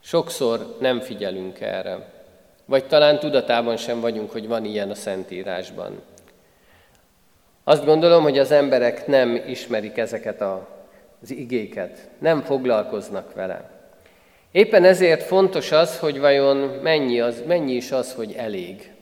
Sokszor 0.00 0.76
nem 0.80 1.00
figyelünk 1.00 1.60
erre, 1.60 2.12
vagy 2.64 2.86
talán 2.86 3.18
tudatában 3.18 3.76
sem 3.76 4.00
vagyunk, 4.00 4.30
hogy 4.30 4.46
van 4.46 4.64
ilyen 4.64 4.90
a 4.90 4.94
Szentírásban. 4.94 6.02
Azt 7.64 7.84
gondolom, 7.84 8.22
hogy 8.22 8.38
az 8.38 8.50
emberek 8.50 9.06
nem 9.06 9.42
ismerik 9.46 9.96
ezeket 9.96 10.40
a, 10.40 10.68
az 11.22 11.30
igéket, 11.30 12.08
nem 12.18 12.42
foglalkoznak 12.42 13.34
vele. 13.34 13.70
Éppen 14.52 14.84
ezért 14.84 15.22
fontos 15.22 15.72
az, 15.72 15.98
hogy 15.98 16.20
vajon 16.20 16.56
mennyi, 16.56 17.20
az, 17.20 17.42
mennyi 17.46 17.72
is 17.72 17.92
az, 17.92 18.12
hogy 18.14 18.32
elég. 18.32 18.93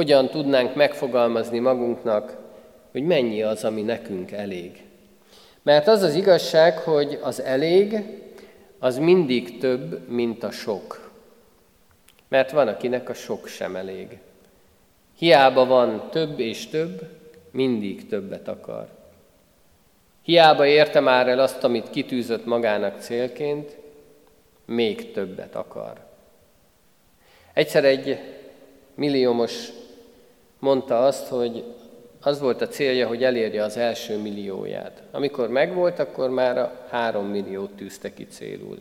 Hogyan 0.00 0.28
tudnánk 0.28 0.74
megfogalmazni 0.74 1.58
magunknak, 1.58 2.36
hogy 2.92 3.02
mennyi 3.02 3.42
az, 3.42 3.64
ami 3.64 3.82
nekünk 3.82 4.30
elég. 4.30 4.84
Mert 5.62 5.88
az 5.88 6.02
az 6.02 6.14
igazság, 6.14 6.78
hogy 6.78 7.18
az 7.22 7.40
elég, 7.40 7.96
az 8.78 8.98
mindig 8.98 9.58
több, 9.58 10.08
mint 10.08 10.42
a 10.42 10.50
sok. 10.50 11.10
Mert 12.28 12.50
van, 12.50 12.68
akinek 12.68 13.08
a 13.08 13.14
sok 13.14 13.46
sem 13.46 13.76
elég. 13.76 14.18
Hiába 15.18 15.66
van 15.66 16.08
több 16.10 16.38
és 16.38 16.66
több, 16.66 17.08
mindig 17.50 18.08
többet 18.08 18.48
akar. 18.48 18.88
Hiába 20.22 20.66
érte 20.66 21.00
már 21.00 21.28
el 21.28 21.38
azt, 21.38 21.64
amit 21.64 21.90
kitűzött 21.90 22.44
magának 22.44 23.00
célként, 23.00 23.76
még 24.64 25.12
többet 25.12 25.54
akar. 25.54 25.92
Egyszer 27.52 27.84
egy 27.84 28.18
milliómos 28.94 29.78
mondta 30.60 31.04
azt, 31.04 31.26
hogy 31.26 31.64
az 32.20 32.40
volt 32.40 32.60
a 32.60 32.68
célja, 32.68 33.06
hogy 33.06 33.24
elérje 33.24 33.62
az 33.62 33.76
első 33.76 34.18
millióját. 34.18 35.02
Amikor 35.10 35.48
megvolt, 35.48 35.98
akkor 35.98 36.30
már 36.30 36.58
a 36.58 36.86
három 36.90 37.26
milliót 37.26 37.70
tűzte 37.70 38.14
ki 38.14 38.26
célul. 38.26 38.80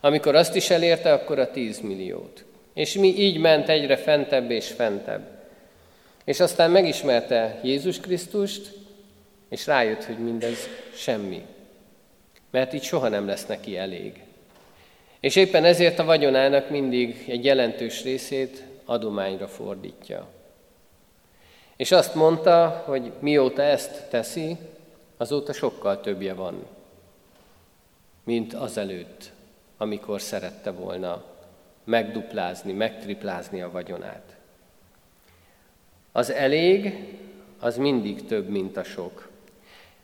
Amikor 0.00 0.34
azt 0.34 0.56
is 0.56 0.70
elérte, 0.70 1.12
akkor 1.12 1.38
a 1.38 1.50
tíz 1.50 1.80
milliót. 1.80 2.44
És 2.74 2.94
mi 2.94 3.18
így 3.18 3.38
ment 3.38 3.68
egyre 3.68 3.96
fentebb 3.96 4.50
és 4.50 4.68
fentebb. 4.68 5.22
És 6.24 6.40
aztán 6.40 6.70
megismerte 6.70 7.60
Jézus 7.62 8.00
Krisztust, 8.00 8.72
és 9.48 9.66
rájött, 9.66 10.04
hogy 10.04 10.18
mindez 10.18 10.68
semmi. 10.94 11.42
Mert 12.50 12.72
így 12.72 12.82
soha 12.82 13.08
nem 13.08 13.26
lesz 13.26 13.46
neki 13.46 13.76
elég. 13.76 14.20
És 15.20 15.36
éppen 15.36 15.64
ezért 15.64 15.98
a 15.98 16.04
vagyonának 16.04 16.70
mindig 16.70 17.24
egy 17.28 17.44
jelentős 17.44 18.02
részét 18.02 18.62
adományra 18.84 19.48
fordítja. 19.48 20.28
És 21.82 21.92
azt 21.92 22.14
mondta, 22.14 22.82
hogy 22.86 23.12
mióta 23.18 23.62
ezt 23.62 24.08
teszi, 24.10 24.56
azóta 25.16 25.52
sokkal 25.52 26.00
többje 26.00 26.34
van, 26.34 26.66
mint 28.24 28.54
azelőtt, 28.54 29.30
amikor 29.76 30.20
szerette 30.20 30.70
volna 30.70 31.24
megduplázni, 31.84 32.72
megtriplázni 32.72 33.62
a 33.62 33.70
vagyonát. 33.70 34.36
Az 36.12 36.30
elég, 36.30 36.94
az 37.60 37.76
mindig 37.76 38.26
több, 38.26 38.48
mint 38.48 38.76
a 38.76 38.84
sok. 38.84 39.28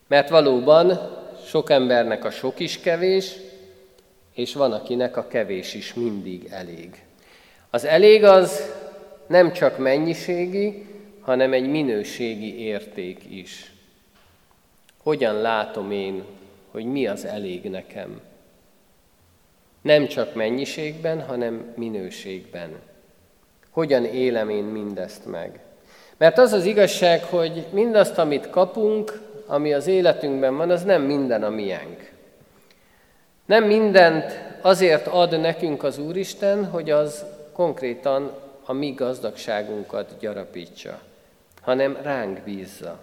Mert 0.07 0.29
valóban 0.29 1.17
sok 1.47 1.71
embernek 1.71 2.25
a 2.25 2.31
sok 2.31 2.59
is 2.59 2.81
kevés, 2.81 3.37
és 4.35 4.55
van, 4.55 4.73
akinek 4.73 5.17
a 5.17 5.27
kevés 5.27 5.75
is 5.75 5.95
mindig 5.95 6.49
elég. 6.51 7.05
Az 7.71 7.85
elég 7.85 8.25
az 8.25 8.73
nem 9.27 9.53
csak 9.53 9.79
mennyiségi, 9.79 10.88
hanem 11.29 11.53
egy 11.53 11.69
minőségi 11.69 12.61
érték 12.61 13.25
is. 13.31 13.73
Hogyan 15.03 15.35
látom 15.35 15.91
én, 15.91 16.25
hogy 16.71 16.85
mi 16.85 17.07
az 17.07 17.25
elég 17.25 17.71
nekem? 17.71 18.21
Nem 19.83 20.07
csak 20.07 20.35
mennyiségben, 20.35 21.23
hanem 21.23 21.73
minőségben. 21.77 22.71
Hogyan 23.71 24.05
élem 24.05 24.49
én 24.49 24.64
mindezt 24.64 25.27
meg? 25.27 25.61
Mert 26.17 26.38
az 26.38 26.53
az 26.53 26.64
igazság, 26.64 27.23
hogy 27.23 27.67
mindazt, 27.71 28.19
amit 28.19 28.51
kapunk, 28.51 29.21
ami 29.47 29.73
az 29.73 29.87
életünkben 29.87 30.57
van, 30.57 30.71
az 30.71 30.83
nem 30.83 31.03
minden 31.03 31.43
a 31.43 31.51
miénk. 31.51 32.12
Nem 33.45 33.64
mindent 33.64 34.38
azért 34.61 35.07
ad 35.07 35.41
nekünk 35.41 35.83
az 35.83 35.99
Úristen, 35.99 36.64
hogy 36.67 36.91
az 36.91 37.25
konkrétan 37.53 38.33
a 38.64 38.73
mi 38.73 38.91
gazdagságunkat 38.91 40.14
gyarapítsa, 40.21 41.07
hanem 41.68 41.98
ránk 42.02 42.40
bízza. 42.40 42.98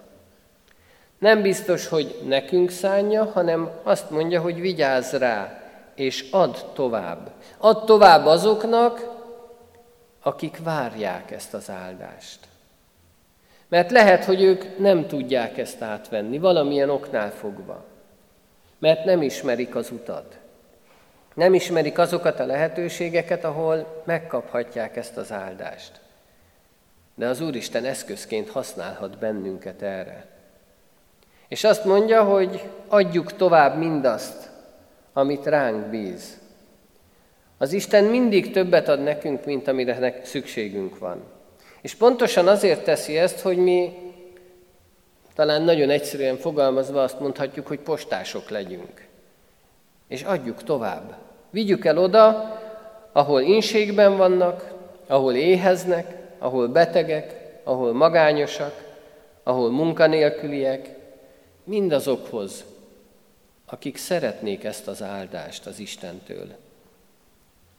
Nem 1.18 1.42
biztos, 1.42 1.88
hogy 1.88 2.20
nekünk 2.24 2.70
szánja, 2.70 3.24
hanem 3.24 3.70
azt 3.82 4.10
mondja, 4.10 4.40
hogy 4.40 4.60
vigyázz 4.60 5.14
rá, 5.14 5.62
és 5.94 6.28
add 6.30 6.54
tovább. 6.74 7.30
Add 7.58 7.86
tovább 7.86 8.26
azoknak, 8.26 9.08
akik 10.22 10.58
várják 10.62 11.30
ezt 11.30 11.54
az 11.54 11.70
áldást. 11.70 12.38
Mert 13.68 13.90
lehet, 13.90 14.24
hogy 14.24 14.42
ők 14.42 14.78
nem 14.78 15.06
tudják 15.06 15.58
ezt 15.58 15.82
átvenni, 15.82 16.38
valamilyen 16.38 16.90
oknál 16.90 17.30
fogva. 17.30 17.84
Mert 18.78 19.04
nem 19.04 19.22
ismerik 19.22 19.74
az 19.74 19.90
utat. 19.90 20.36
Nem 21.34 21.54
ismerik 21.54 21.98
azokat 21.98 22.40
a 22.40 22.46
lehetőségeket, 22.46 23.44
ahol 23.44 24.02
megkaphatják 24.04 24.96
ezt 24.96 25.16
az 25.16 25.32
áldást. 25.32 26.04
De 27.16 27.26
az 27.26 27.40
Úristen 27.40 27.84
eszközként 27.84 28.48
használhat 28.48 29.18
bennünket 29.18 29.82
erre. 29.82 30.26
És 31.48 31.64
azt 31.64 31.84
mondja, 31.84 32.24
hogy 32.24 32.62
adjuk 32.88 33.32
tovább 33.32 33.78
mindazt, 33.78 34.50
amit 35.12 35.46
ránk 35.46 35.86
bíz. 35.86 36.38
Az 37.58 37.72
Isten 37.72 38.04
mindig 38.04 38.52
többet 38.52 38.88
ad 38.88 39.02
nekünk, 39.02 39.44
mint 39.44 39.68
amire 39.68 40.20
szükségünk 40.24 40.98
van. 40.98 41.22
És 41.80 41.94
pontosan 41.94 42.48
azért 42.48 42.84
teszi 42.84 43.16
ezt, 43.18 43.40
hogy 43.40 43.56
mi 43.56 43.92
talán 45.34 45.62
nagyon 45.62 45.90
egyszerűen 45.90 46.36
fogalmazva 46.36 47.02
azt 47.02 47.20
mondhatjuk, 47.20 47.66
hogy 47.66 47.78
postások 47.78 48.48
legyünk. 48.48 49.06
És 50.08 50.22
adjuk 50.22 50.62
tovább. 50.62 51.14
Vigyük 51.50 51.84
el 51.84 51.98
oda, 51.98 52.58
ahol 53.12 53.40
inségben 53.40 54.16
vannak, 54.16 54.74
ahol 55.06 55.34
éheznek, 55.34 56.25
ahol 56.38 56.68
betegek, 56.68 57.60
ahol 57.64 57.92
magányosak, 57.92 58.84
ahol 59.42 59.70
munkanélküliek, 59.70 60.94
mindazokhoz, 61.64 62.64
akik 63.66 63.96
szeretnék 63.96 64.64
ezt 64.64 64.88
az 64.88 65.02
áldást 65.02 65.66
az 65.66 65.78
Istentől. 65.78 66.46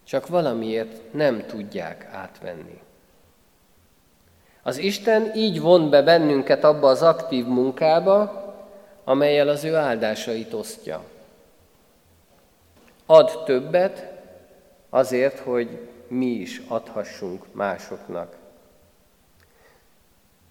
Csak 0.04 0.28
valamiért 0.28 1.14
nem 1.14 1.46
tudják 1.46 2.10
átvenni. 2.12 2.82
Az 4.62 4.78
Isten 4.78 5.32
így 5.36 5.62
von 5.62 5.90
be 5.90 6.02
bennünket 6.02 6.64
abba 6.64 6.88
az 6.88 7.02
aktív 7.02 7.46
munkába, 7.46 8.46
amelyel 9.04 9.48
az 9.48 9.64
ő 9.64 9.76
áldásait 9.76 10.54
osztja. 10.54 11.04
Ad 13.06 13.44
többet 13.46 14.12
azért, 14.90 15.40
hogy 15.40 15.88
mi 16.08 16.26
is 16.26 16.62
adhassunk 16.68 17.46
másoknak. 17.52 18.36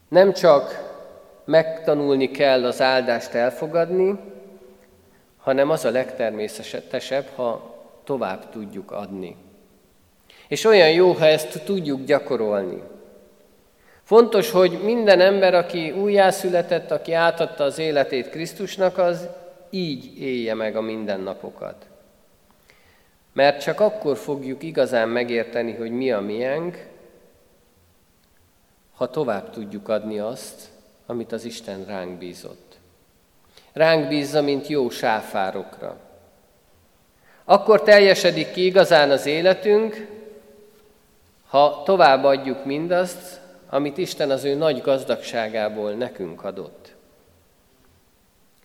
Nem 0.09 0.33
csak 0.33 0.95
megtanulni 1.45 2.31
kell 2.31 2.64
az 2.64 2.81
áldást 2.81 3.35
elfogadni, 3.35 4.19
hanem 5.37 5.71
az 5.71 5.85
a 5.85 5.90
legtermészetesebb, 5.90 7.27
ha 7.35 7.75
tovább 8.05 8.51
tudjuk 8.51 8.90
adni. 8.90 9.37
És 10.49 10.64
olyan 10.64 10.90
jó, 10.90 11.12
ha 11.12 11.27
ezt 11.27 11.64
tudjuk 11.64 12.05
gyakorolni. 12.05 12.83
Fontos, 14.03 14.51
hogy 14.51 14.81
minden 14.83 15.21
ember, 15.21 15.55
aki 15.55 15.90
újjászületett, 15.90 16.90
aki 16.90 17.12
átadta 17.12 17.64
az 17.64 17.79
életét 17.79 18.31
Krisztusnak, 18.31 18.99
az 18.99 19.29
így 19.71 20.21
élje 20.21 20.55
meg 20.55 20.77
a 20.77 20.81
mindennapokat. 20.81 21.87
Mert 23.33 23.62
csak 23.62 23.81
akkor 23.81 24.16
fogjuk 24.16 24.62
igazán 24.62 25.09
megérteni, 25.09 25.73
hogy 25.73 25.90
mi 25.90 26.12
a 26.12 26.21
miénk, 26.21 26.87
ha 28.97 29.11
tovább 29.11 29.51
tudjuk 29.51 29.89
adni 29.89 30.19
azt, 30.19 30.69
amit 31.07 31.33
az 31.33 31.45
Isten 31.45 31.85
ránk 31.85 32.19
bízott. 32.19 32.77
Ránk 33.73 34.09
bízza, 34.09 34.43
mint 34.43 34.67
jó 34.67 34.91
sáfárokra. 34.91 35.97
Akkor 37.45 37.83
teljesedik 37.83 38.51
ki 38.53 38.65
igazán 38.65 39.11
az 39.11 39.27
életünk, 39.27 40.07
ha 41.49 41.83
tovább 41.85 42.25
adjuk 42.25 42.65
mindazt, 42.65 43.41
amit 43.69 43.99
Isten 43.99 44.31
az 44.31 44.45
ő 44.45 44.55
nagy 44.55 44.81
gazdagságából 44.81 45.93
nekünk 45.93 46.45
adott. 46.45 46.95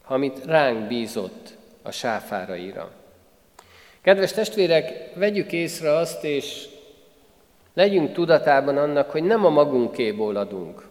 amit 0.06 0.46
ránk 0.46 0.88
bízott 0.88 1.50
a 1.82 1.92
sáfáraira. 1.92 2.92
Kedves 4.02 4.32
testvérek, 4.32 5.16
vegyük 5.16 5.52
észre 5.52 5.96
azt, 5.96 6.24
és 6.24 6.68
legyünk 7.74 8.14
tudatában 8.14 8.78
annak, 8.78 9.10
hogy 9.10 9.24
nem 9.24 9.46
a 9.46 9.50
magunkéból 9.50 10.36
adunk. 10.36 10.88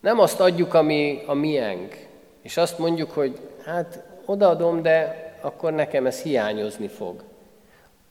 Nem 0.00 0.18
azt 0.18 0.40
adjuk, 0.40 0.74
ami 0.74 1.22
a 1.26 1.34
miénk, 1.34 2.06
és 2.42 2.56
azt 2.56 2.78
mondjuk, 2.78 3.10
hogy 3.10 3.40
hát 3.64 4.02
odaadom, 4.24 4.82
de 4.82 5.24
akkor 5.40 5.72
nekem 5.72 6.06
ez 6.06 6.22
hiányozni 6.22 6.88
fog. 6.88 7.22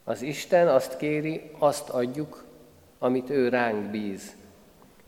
Az 0.04 0.22
Isten 0.22 0.68
azt 0.68 0.98
kéri, 0.98 1.52
azt 1.58 1.90
adjuk, 1.90 2.44
amit 3.00 3.30
ő 3.30 3.50
ránk 3.50 3.90
bíz. 3.90 4.36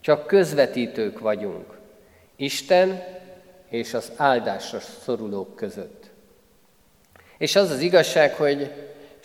Csak 0.01 0.27
közvetítők 0.27 1.19
vagyunk. 1.19 1.77
Isten 2.35 3.03
és 3.69 3.93
az 3.93 4.11
áldásra 4.15 4.79
szorulók 4.79 5.55
között. 5.55 6.09
És 7.37 7.55
az 7.55 7.69
az 7.69 7.79
igazság, 7.79 8.33
hogy 8.33 8.71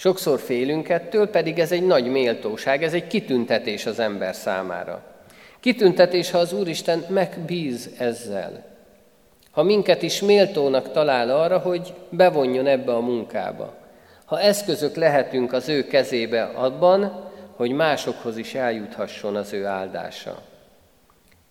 sokszor 0.00 0.38
félünk 0.38 0.88
ettől, 0.88 1.28
pedig 1.28 1.58
ez 1.58 1.72
egy 1.72 1.86
nagy 1.86 2.06
méltóság, 2.06 2.82
ez 2.82 2.92
egy 2.94 3.06
kitüntetés 3.06 3.86
az 3.86 3.98
ember 3.98 4.34
számára. 4.34 5.02
Kitüntetés, 5.60 6.30
ha 6.30 6.38
az 6.38 6.52
Úristen 6.52 7.04
megbíz 7.08 7.90
ezzel. 7.98 8.64
Ha 9.50 9.62
minket 9.62 10.02
is 10.02 10.20
méltónak 10.20 10.92
talál 10.92 11.30
arra, 11.30 11.58
hogy 11.58 11.94
bevonjon 12.10 12.66
ebbe 12.66 12.94
a 12.94 13.00
munkába. 13.00 13.74
Ha 14.24 14.40
eszközök 14.40 14.96
lehetünk 14.96 15.52
az 15.52 15.68
ő 15.68 15.86
kezébe 15.86 16.42
abban, 16.42 17.30
hogy 17.56 17.70
másokhoz 17.70 18.36
is 18.36 18.54
eljuthasson 18.54 19.36
az 19.36 19.52
ő 19.52 19.66
áldása. 19.66 20.42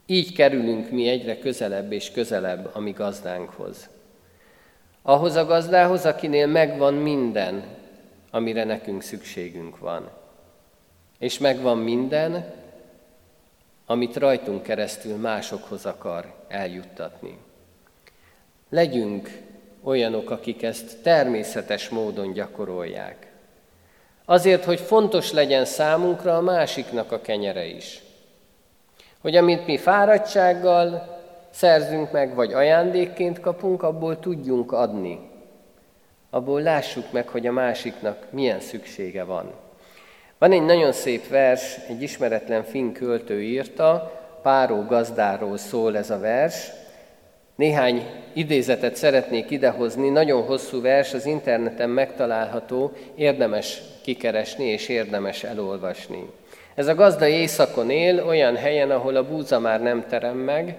Így 0.05 0.33
kerülünk 0.33 0.91
mi 0.91 1.07
egyre 1.07 1.39
közelebb 1.39 1.91
és 1.91 2.11
közelebb 2.11 2.69
a 2.73 2.79
mi 2.79 2.91
gazdánkhoz. 2.91 3.89
Ahhoz 5.01 5.35
a 5.35 5.45
gazdához, 5.45 6.05
akinél 6.05 6.47
megvan 6.47 6.93
minden, 6.93 7.63
amire 8.31 8.63
nekünk 8.63 9.01
szükségünk 9.01 9.77
van. 9.77 10.09
És 11.19 11.37
megvan 11.37 11.77
minden, 11.77 12.53
amit 13.85 14.15
rajtunk 14.15 14.63
keresztül 14.63 15.15
másokhoz 15.15 15.85
akar 15.85 16.33
eljuttatni. 16.47 17.37
Legyünk 18.69 19.29
olyanok, 19.83 20.29
akik 20.29 20.63
ezt 20.63 21.01
természetes 21.01 21.89
módon 21.89 22.33
gyakorolják. 22.33 23.31
Azért, 24.25 24.63
hogy 24.63 24.79
fontos 24.79 25.31
legyen 25.31 25.65
számunkra 25.65 26.37
a 26.37 26.41
másiknak 26.41 27.11
a 27.11 27.21
kenyere 27.21 27.65
is. 27.65 28.01
Hogy 29.21 29.35
amit 29.35 29.65
mi 29.65 29.77
fáradtsággal 29.77 31.17
szerzünk 31.49 32.11
meg, 32.11 32.35
vagy 32.35 32.53
ajándékként 32.53 33.39
kapunk, 33.39 33.83
abból 33.83 34.19
tudjunk 34.19 34.71
adni. 34.71 35.28
Abból 36.29 36.61
lássuk 36.61 37.11
meg, 37.11 37.27
hogy 37.27 37.47
a 37.47 37.51
másiknak 37.51 38.25
milyen 38.29 38.59
szüksége 38.59 39.23
van. 39.23 39.53
Van 40.37 40.51
egy 40.51 40.65
nagyon 40.65 40.91
szép 40.91 41.27
vers, 41.27 41.77
egy 41.87 42.01
ismeretlen 42.01 42.63
finn 42.63 42.91
költő 42.91 43.41
írta, 43.41 44.17
Páró 44.41 44.83
gazdáról 44.83 45.57
szól 45.57 45.97
ez 45.97 46.09
a 46.09 46.19
vers. 46.19 46.71
Néhány 47.55 48.05
idézetet 48.33 48.95
szeretnék 48.95 49.49
idehozni, 49.49 50.09
nagyon 50.09 50.43
hosszú 50.43 50.81
vers, 50.81 51.13
az 51.13 51.25
interneten 51.25 51.89
megtalálható, 51.89 52.91
érdemes 53.15 53.81
kikeresni 54.01 54.65
és 54.65 54.87
érdemes 54.87 55.43
elolvasni. 55.43 56.29
Ez 56.75 56.87
a 56.87 56.95
gazda 56.95 57.27
éjszakon 57.27 57.89
él, 57.89 58.23
olyan 58.23 58.55
helyen, 58.55 58.91
ahol 58.91 59.15
a 59.15 59.27
búza 59.27 59.59
már 59.59 59.81
nem 59.81 60.05
terem 60.09 60.37
meg, 60.37 60.75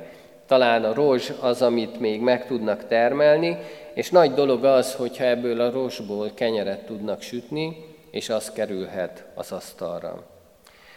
talán 0.47 0.85
a 0.85 0.95
rozs 0.95 1.31
az, 1.41 1.63
amit 1.63 2.01
még 2.01 2.21
meg 2.21 2.47
tudnak 2.47 2.87
termelni, 2.87 3.57
és 3.95 4.11
nagy 4.11 4.35
dolog 4.35 4.65
az, 4.65 4.95
hogyha 4.95 5.25
ebből 5.25 5.61
a 5.61 5.71
rozsból 5.71 6.31
kenyeret 6.35 6.87
tudnak 6.87 7.23
sütni, 7.23 7.85
és 8.11 8.29
az 8.29 8.51
kerülhet 8.53 9.25
az 9.35 9.53
asztalra. 9.53 10.27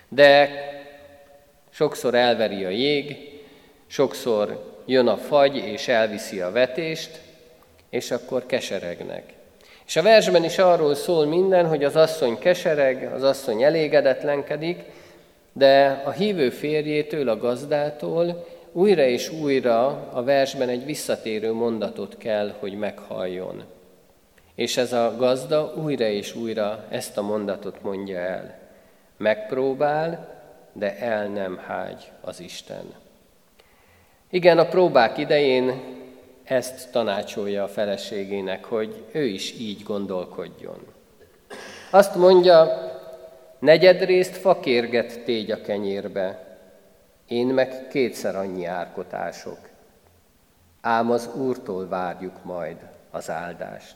De 0.09 0.49
sokszor 1.69 2.15
elveri 2.15 2.65
a 2.65 2.69
jég, 2.69 3.17
sokszor 3.87 4.73
jön 4.85 5.07
a 5.07 5.17
fagy, 5.17 5.55
és 5.55 5.87
elviszi 5.87 6.39
a 6.39 6.51
vetést, 6.51 7.19
és 7.89 8.11
akkor 8.11 8.45
keseregnek. 8.45 9.33
És 9.85 9.95
a 9.95 10.01
versben 10.01 10.43
is 10.43 10.57
arról 10.57 10.95
szól 10.95 11.25
minden, 11.25 11.67
hogy 11.67 11.83
az 11.83 11.95
asszony 11.95 12.39
kesereg, 12.39 13.13
az 13.13 13.23
asszony 13.23 13.63
elégedetlenkedik, 13.63 14.79
de 15.53 16.01
a 16.05 16.11
hívő 16.11 16.49
férjétől, 16.49 17.29
a 17.29 17.37
gazdától 17.37 18.47
újra 18.73 19.03
és 19.03 19.29
újra 19.29 20.09
a 20.11 20.23
versben 20.23 20.69
egy 20.69 20.85
visszatérő 20.85 21.53
mondatot 21.53 22.17
kell, 22.17 22.53
hogy 22.59 22.77
meghalljon. 22.77 23.63
És 24.55 24.77
ez 24.77 24.93
a 24.93 25.15
gazda 25.17 25.73
újra 25.75 26.05
és 26.05 26.35
újra 26.35 26.85
ezt 26.89 27.17
a 27.17 27.21
mondatot 27.21 27.83
mondja 27.83 28.17
el. 28.17 28.59
Megpróbál, 29.17 30.31
de 30.73 30.97
el 30.97 31.27
nem 31.27 31.57
hágy 31.57 32.11
az 32.21 32.39
Isten. 32.39 32.93
Igen, 34.29 34.57
a 34.57 34.65
próbák 34.65 35.17
idején 35.17 35.81
ezt 36.43 36.91
tanácsolja 36.91 37.63
a 37.63 37.67
feleségének, 37.67 38.65
hogy 38.65 39.03
ő 39.11 39.25
is 39.25 39.53
így 39.59 39.83
gondolkodjon. 39.83 40.87
Azt 41.91 42.15
mondja, 42.15 42.67
negyedrészt 43.59 44.37
fakérget 44.37 45.23
tégy 45.23 45.51
a 45.51 45.61
kenyérbe, 45.61 46.42
én 47.27 47.47
meg 47.47 47.87
kétszer 47.87 48.35
annyi 48.35 48.65
árkotások. 48.65 49.57
Ám 50.81 51.11
az 51.11 51.29
Úrtól 51.35 51.87
várjuk 51.87 52.43
majd 52.43 52.77
az 53.11 53.29
áldást. 53.29 53.95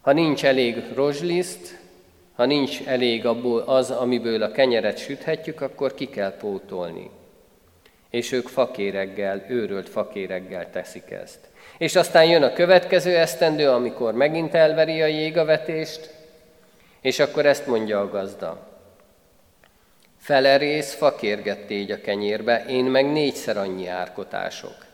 Ha 0.00 0.12
nincs 0.12 0.44
elég 0.44 0.94
rozsliszt, 0.94 1.78
ha 2.34 2.44
nincs 2.44 2.82
elég 2.86 3.26
abból 3.26 3.60
az, 3.60 3.90
amiből 3.90 4.42
a 4.42 4.50
kenyeret 4.50 4.98
süthetjük, 4.98 5.60
akkor 5.60 5.94
ki 5.94 6.08
kell 6.08 6.36
pótolni. 6.36 7.10
És 8.10 8.32
ők 8.32 8.48
fakéreggel, 8.48 9.44
őrölt 9.48 9.88
fakéreggel 9.88 10.70
teszik 10.70 11.10
ezt. 11.10 11.38
És 11.78 11.96
aztán 11.96 12.24
jön 12.24 12.42
a 12.42 12.52
következő 12.52 13.16
esztendő, 13.16 13.68
amikor 13.68 14.14
megint 14.14 14.54
elveri 14.54 15.02
a 15.02 15.06
jégavetést, 15.06 16.14
és 17.00 17.18
akkor 17.18 17.46
ezt 17.46 17.66
mondja 17.66 18.00
a 18.00 18.08
gazda. 18.08 18.69
Felerész 20.20 20.94
fakérgett 20.94 21.70
így 21.70 21.90
a 21.90 22.00
kenyérbe, 22.00 22.64
én 22.64 22.84
meg 22.84 23.12
négyszer 23.12 23.56
annyi 23.56 23.86
árkotások. 23.86 24.86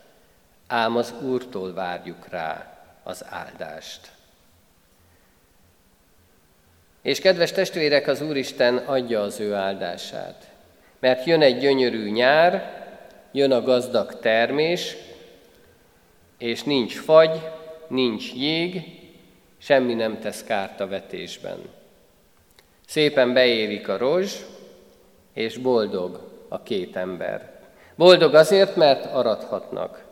Ám 0.67 0.97
az 0.97 1.15
Úrtól 1.23 1.75
várjuk 1.75 2.29
rá 2.29 2.79
az 3.03 3.25
áldást. 3.29 4.11
És 7.03 7.21
kedves 7.21 7.53
testvérek, 7.53 8.07
az 8.07 8.21
Úristen 8.21 8.77
adja 8.77 9.23
az 9.23 9.41
ő 9.41 9.55
áldását. 9.55 10.51
Mert 10.99 11.25
jön 11.25 11.43
egy 11.43 11.59
gyönyörű 11.59 12.11
nyár, 12.11 12.85
jön 13.33 13.53
a 13.53 13.63
gazdag 13.63 14.21
termés, 14.21 14.97
és 16.39 16.63
nincs 16.63 16.99
fagy, 16.99 17.41
nincs 17.89 18.33
jég, 18.33 18.83
semmi 19.59 19.95
nem 19.95 20.19
tesz 20.19 20.45
kárt 20.45 20.81
a 20.81 20.87
vetésben. 20.87 21.59
Szépen 22.87 23.33
beérik 23.33 23.89
a 23.89 23.97
rozs, 23.97 24.35
és 25.37 25.59
boldog 25.59 26.21
a 26.49 26.63
két 26.63 26.97
ember. 26.97 27.51
Boldog 27.95 28.35
azért, 28.35 28.77
mert 28.77 29.13
arathatnak. 29.13 30.05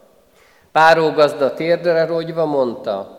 Páró 0.73 1.11
gazda 1.11 1.55
térdre 1.55 2.07
rogyva 2.07 2.45
mondta, 2.45 3.19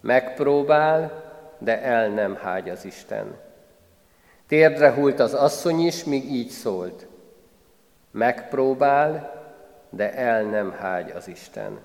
megpróbál, 0.00 1.22
de 1.58 1.82
el 1.82 2.08
nem 2.08 2.36
hágy 2.42 2.68
az 2.68 2.84
Isten. 2.84 3.36
Térdre 4.46 4.92
hult 4.92 5.20
az 5.20 5.34
asszony 5.34 5.80
is, 5.80 6.04
míg 6.04 6.32
így 6.32 6.48
szólt. 6.48 7.06
Megpróbál, 8.10 9.32
de 9.90 10.14
el 10.14 10.42
nem 10.42 10.72
hágy 10.80 11.12
az 11.16 11.28
Isten. 11.28 11.78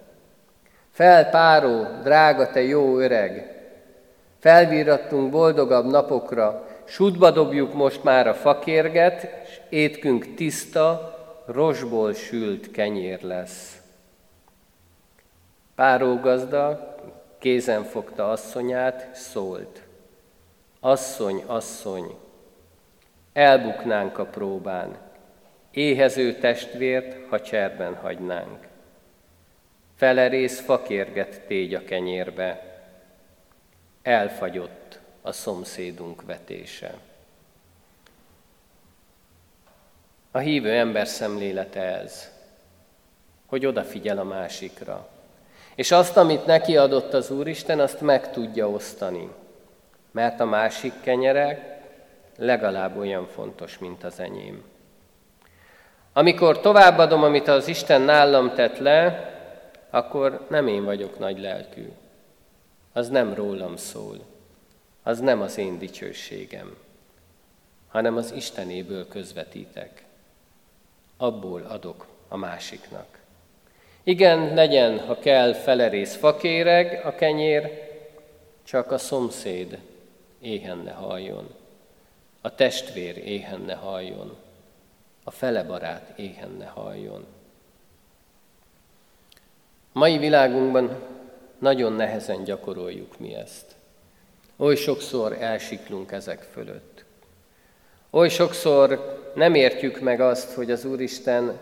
Felpáró, 0.91 1.83
drága 2.03 2.49
te 2.49 2.61
jó 2.61 2.97
öreg, 2.97 3.61
felvírattunk 4.39 5.31
boldogabb 5.31 5.85
napokra, 5.85 6.67
Sudba 6.85 7.31
dobjuk 7.31 7.73
most 7.73 8.03
már 8.03 8.27
a 8.27 8.33
fakérget, 8.33 9.23
és 9.43 9.59
étkünk 9.69 10.35
tiszta, 10.35 11.17
rosból 11.45 12.13
sült 12.13 12.71
kenyér 12.71 13.21
lesz. 13.21 13.81
Páró 15.75 16.15
gazda 16.15 16.95
kézen 17.39 17.83
fogta 17.83 18.31
asszonyát, 18.31 19.15
szólt. 19.15 19.81
Asszony, 20.79 21.43
asszony, 21.45 22.15
elbuknánk 23.33 24.17
a 24.17 24.25
próbán, 24.25 24.97
éhező 25.71 26.33
testvért, 26.33 27.29
ha 27.29 27.41
cserben 27.41 27.95
hagynánk. 27.95 28.67
Felerész 29.95 30.59
fakérget 30.59 31.41
tégy 31.47 31.73
a 31.73 31.83
kenyérbe, 31.83 32.81
elfagyott 34.01 34.99
a 35.25 35.31
szomszédunk 35.31 36.21
vetése. 36.21 36.93
A 40.31 40.37
hívő 40.37 40.71
ember 40.71 41.07
szemlélete 41.07 41.81
ez, 41.81 42.31
hogy 43.45 43.65
odafigyel 43.65 44.17
a 44.17 44.23
másikra. 44.23 45.07
És 45.75 45.91
azt, 45.91 46.17
amit 46.17 46.45
neki 46.45 46.77
adott 46.77 47.13
az 47.13 47.31
Úristen, 47.31 47.79
azt 47.79 48.01
meg 48.01 48.31
tudja 48.31 48.69
osztani. 48.69 49.29
Mert 50.11 50.39
a 50.39 50.45
másik 50.45 50.93
kenyere 51.01 51.81
legalább 52.37 52.97
olyan 52.97 53.27
fontos, 53.27 53.77
mint 53.77 54.03
az 54.03 54.19
enyém. 54.19 54.63
Amikor 56.13 56.59
továbbadom, 56.59 57.23
amit 57.23 57.47
az 57.47 57.67
Isten 57.67 58.01
nálam 58.01 58.53
tett 58.53 58.77
le, 58.77 59.31
akkor 59.89 60.45
nem 60.49 60.67
én 60.67 60.83
vagyok 60.83 61.19
nagy 61.19 61.39
lelkű. 61.39 61.91
Az 62.93 63.09
nem 63.09 63.33
rólam 63.33 63.75
szól. 63.75 64.32
Az 65.03 65.19
nem 65.19 65.41
az 65.41 65.57
én 65.57 65.77
dicsőségem, 65.77 66.77
hanem 67.87 68.17
az 68.17 68.31
Istenéből 68.31 69.07
közvetítek. 69.07 70.03
Abból 71.17 71.61
adok 71.61 72.07
a 72.27 72.37
másiknak. 72.37 73.19
Igen, 74.03 74.53
legyen, 74.53 74.99
ha 74.99 75.19
kell, 75.19 75.53
felerész 75.53 76.15
fakéreg 76.15 77.05
a 77.05 77.15
kenyér, 77.15 77.91
csak 78.63 78.91
a 78.91 78.97
szomszéd 78.97 79.79
éhen 80.39 80.77
ne 80.77 80.91
halljon, 80.91 81.55
a 82.41 82.55
testvér 82.55 83.17
éhen 83.17 83.61
ne 83.61 83.73
halljon, 83.73 84.37
a 85.23 85.31
fele 85.31 85.63
barát 85.63 86.19
éhen 86.19 86.55
ne 86.57 86.65
halljon. 86.65 87.25
Mai 89.91 90.17
világunkban 90.17 90.99
nagyon 91.59 91.93
nehezen 91.93 92.43
gyakoroljuk 92.43 93.19
mi 93.19 93.35
ezt. 93.35 93.75
Oly 94.57 94.75
sokszor 94.75 95.37
elsiklunk 95.41 96.11
ezek 96.11 96.41
fölött. 96.41 97.03
Oly 98.09 98.29
sokszor 98.29 99.13
nem 99.35 99.53
értjük 99.53 99.99
meg 99.99 100.21
azt, 100.21 100.51
hogy 100.53 100.71
az 100.71 100.85
Úristen 100.85 101.59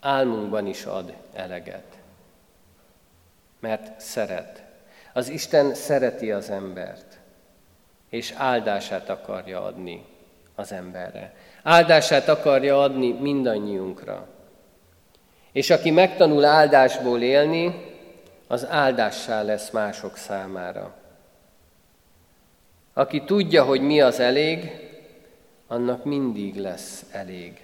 álmunkban 0.00 0.66
is 0.66 0.84
ad 0.84 1.14
eleget. 1.32 1.98
Mert 3.60 4.00
szeret. 4.00 4.62
Az 5.12 5.28
Isten 5.28 5.74
szereti 5.74 6.32
az 6.32 6.50
embert, 6.50 7.18
és 8.08 8.34
áldását 8.36 9.08
akarja 9.08 9.64
adni 9.64 10.04
az 10.54 10.72
emberre. 10.72 11.34
Áldását 11.62 12.28
akarja 12.28 12.82
adni 12.82 13.12
mindannyiunkra. 13.12 14.26
És 15.52 15.70
aki 15.70 15.90
megtanul 15.90 16.44
áldásból 16.44 17.22
élni, 17.22 17.96
az 18.46 18.66
áldássá 18.66 19.42
lesz 19.42 19.70
mások 19.70 20.16
számára. 20.16 20.97
Aki 22.98 23.22
tudja, 23.22 23.64
hogy 23.64 23.80
mi 23.80 24.00
az 24.00 24.20
elég, 24.20 24.70
annak 25.66 26.04
mindig 26.04 26.56
lesz 26.56 27.04
elég, 27.10 27.60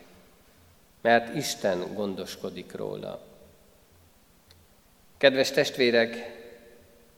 mert 1.01 1.35
Isten 1.35 1.95
gondoskodik 1.95 2.75
róla. 2.75 3.23
Kedves 5.17 5.51
testvérek, 5.51 6.17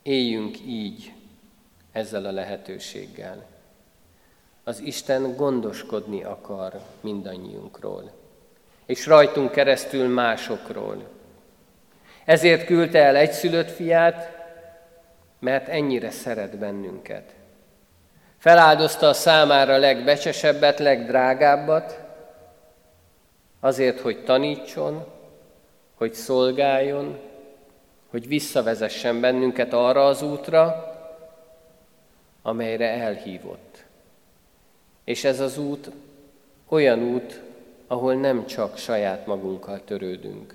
éljünk 0.02 0.58
így 0.66 1.12
ezzel 1.92 2.24
a 2.24 2.30
lehetőséggel. 2.30 3.46
Az 4.64 4.80
Isten 4.80 5.36
gondoskodni 5.36 6.22
akar 6.22 6.80
mindannyiunkról, 7.00 8.12
és 8.86 9.06
rajtunk 9.06 9.50
keresztül 9.50 10.08
másokról. 10.08 11.08
Ezért 12.24 12.66
küldte 12.66 12.98
el 12.98 13.16
egyszülött 13.16 13.70
fiát, 13.70 14.30
mert 15.38 15.68
ennyire 15.68 16.10
szeret 16.10 16.58
bennünket. 16.58 17.35
Feláldozta 18.46 19.08
a 19.08 19.12
számára 19.12 19.76
legbecsesebbet, 19.76 20.78
legdrágábbat, 20.78 22.00
azért, 23.60 24.00
hogy 24.00 24.24
tanítson, 24.24 25.04
hogy 25.94 26.14
szolgáljon, 26.14 27.18
hogy 28.10 28.28
visszavezessen 28.28 29.20
bennünket 29.20 29.72
arra 29.72 30.06
az 30.06 30.22
útra, 30.22 30.94
amelyre 32.42 32.88
elhívott. 32.88 33.84
És 35.04 35.24
ez 35.24 35.40
az 35.40 35.58
út 35.58 35.90
olyan 36.68 36.98
út, 36.98 37.42
ahol 37.86 38.14
nem 38.14 38.46
csak 38.46 38.76
saját 38.76 39.26
magunkkal 39.26 39.80
törődünk, 39.84 40.54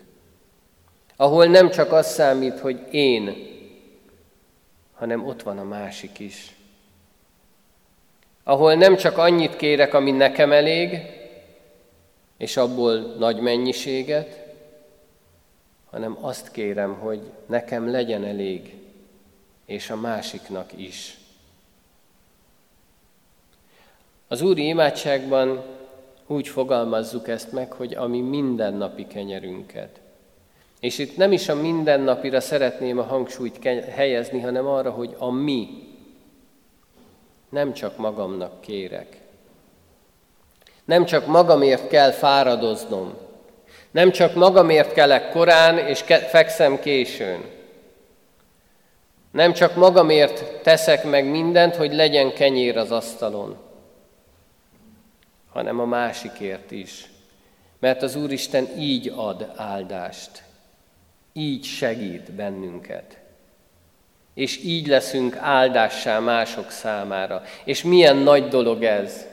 ahol 1.15 1.45
nem 1.45 1.69
csak 1.69 1.91
az 1.91 2.07
számít, 2.07 2.59
hogy 2.59 2.87
én, 2.91 3.35
hanem 4.93 5.25
ott 5.25 5.41
van 5.41 5.57
a 5.57 5.63
másik 5.63 6.19
is. 6.19 6.55
Ahol 8.43 8.73
nem 8.73 8.95
csak 8.95 9.17
annyit 9.17 9.55
kérek, 9.55 9.93
ami 9.93 10.11
nekem 10.11 10.51
elég, 10.51 10.99
és 12.37 12.57
abból 12.57 12.99
nagy 12.99 13.39
mennyiséget, 13.39 14.39
hanem 15.89 16.17
azt 16.21 16.51
kérem, 16.51 16.93
hogy 16.93 17.21
nekem 17.45 17.91
legyen 17.91 18.23
elég, 18.23 18.73
és 19.65 19.89
a 19.89 19.95
másiknak 19.95 20.69
is. 20.75 21.17
Az 24.27 24.41
Úri 24.41 24.67
imádságban 24.67 25.63
úgy 26.27 26.47
fogalmazzuk 26.47 27.27
ezt 27.27 27.51
meg, 27.51 27.71
hogy 27.71 27.93
ami 27.93 28.21
mindennapi 28.21 29.07
kenyerünket. 29.07 29.99
És 30.79 30.97
itt 30.97 31.17
nem 31.17 31.31
is 31.31 31.49
a 31.49 31.55
mindennapira 31.55 32.39
szeretném 32.39 32.97
a 32.97 33.03
hangsúlyt 33.03 33.63
helyezni, 33.89 34.39
hanem 34.39 34.65
arra, 34.65 34.91
hogy 34.91 35.15
a 35.17 35.31
mi. 35.31 35.90
Nem 37.51 37.73
csak 37.73 37.97
magamnak 37.97 38.61
kérek. 38.61 39.17
Nem 40.85 41.05
csak 41.05 41.25
magamért 41.25 41.87
kell 41.87 42.11
fáradoznom. 42.11 43.13
Nem 43.91 44.11
csak 44.11 44.35
magamért 44.35 44.93
kelek 44.93 45.29
korán 45.29 45.77
és 45.77 46.03
ke- 46.03 46.29
fekszem 46.29 46.79
későn. 46.79 47.43
Nem 49.31 49.53
csak 49.53 49.75
magamért 49.75 50.61
teszek 50.61 51.03
meg 51.03 51.25
mindent, 51.25 51.75
hogy 51.75 51.93
legyen 51.93 52.33
kenyér 52.33 52.77
az 52.77 52.91
asztalon, 52.91 53.57
hanem 55.49 55.79
a 55.79 55.85
másikért 55.85 56.71
is. 56.71 57.09
Mert 57.79 58.01
az 58.01 58.15
Úristen 58.15 58.67
így 58.77 59.13
ad 59.15 59.51
áldást. 59.55 60.43
Így 61.33 61.63
segít 61.63 62.31
bennünket. 62.31 63.20
És 64.33 64.63
így 64.63 64.87
leszünk 64.87 65.35
áldássá 65.39 66.19
mások 66.19 66.71
számára. 66.71 67.41
És 67.63 67.83
milyen 67.83 68.17
nagy 68.17 68.47
dolog 68.47 68.83
ez. 68.83 69.25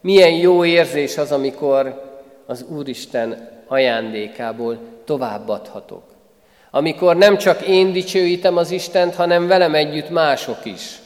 Milyen 0.00 0.32
jó 0.32 0.64
érzés 0.64 1.18
az, 1.18 1.32
amikor 1.32 2.08
az 2.46 2.62
Úristen 2.62 3.48
ajándékából 3.66 4.78
továbbadhatok. 5.04 6.02
Amikor 6.70 7.16
nem 7.16 7.38
csak 7.38 7.66
én 7.66 7.92
dicsőítem 7.92 8.56
az 8.56 8.70
Istent, 8.70 9.14
hanem 9.14 9.46
velem 9.46 9.74
együtt 9.74 10.10
mások 10.10 10.64
is. 10.64 10.98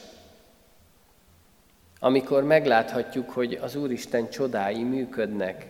Amikor 1.99 2.43
megláthatjuk, 2.43 3.29
hogy 3.29 3.59
az 3.61 3.75
Úristen 3.75 4.29
csodái 4.29 4.83
működnek, 4.83 5.65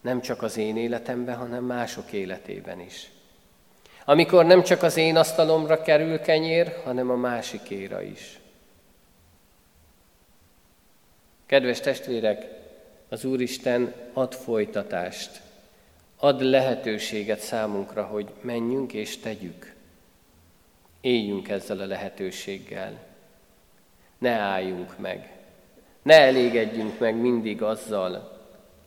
nem 0.00 0.20
csak 0.20 0.42
az 0.42 0.56
én 0.56 0.76
életemben, 0.76 1.36
hanem 1.36 1.64
mások 1.64 2.12
életében 2.12 2.80
is. 2.80 3.10
Amikor 4.08 4.44
nem 4.44 4.62
csak 4.62 4.82
az 4.82 4.96
én 4.96 5.16
asztalomra 5.16 5.82
kerül 5.82 6.20
kenyér, 6.20 6.80
hanem 6.84 7.10
a 7.10 7.16
másikéra 7.16 8.02
is. 8.02 8.40
Kedves 11.46 11.80
testvérek, 11.80 12.46
az 13.08 13.24
Úristen 13.24 13.94
ad 14.12 14.34
folytatást, 14.34 15.40
ad 16.16 16.40
lehetőséget 16.40 17.40
számunkra, 17.40 18.04
hogy 18.04 18.28
menjünk 18.40 18.92
és 18.92 19.18
tegyük. 19.18 19.74
Éljünk 21.00 21.48
ezzel 21.48 21.80
a 21.80 21.86
lehetőséggel. 21.86 22.98
Ne 24.18 24.32
álljunk 24.32 24.98
meg. 24.98 25.32
Ne 26.02 26.20
elégedjünk 26.20 26.98
meg 26.98 27.14
mindig 27.14 27.62
azzal, 27.62 28.38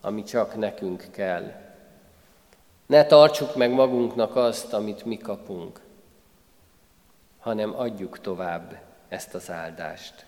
ami 0.02 0.24
csak 0.24 0.56
nekünk 0.56 1.06
kell. 1.12 1.71
Ne 2.92 3.06
tartsuk 3.06 3.56
meg 3.56 3.72
magunknak 3.72 4.36
azt, 4.36 4.74
amit 4.74 5.06
mi 5.06 5.18
kapunk, 5.18 5.80
hanem 7.40 7.76
adjuk 7.76 8.20
tovább 8.20 8.82
ezt 9.08 9.34
az 9.34 9.50
áldást. 9.50 10.26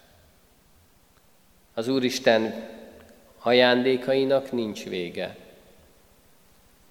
Az 1.73 1.87
Úristen 1.87 2.69
ajándékainak 3.39 4.51
nincs 4.51 4.83
vége. 4.83 5.37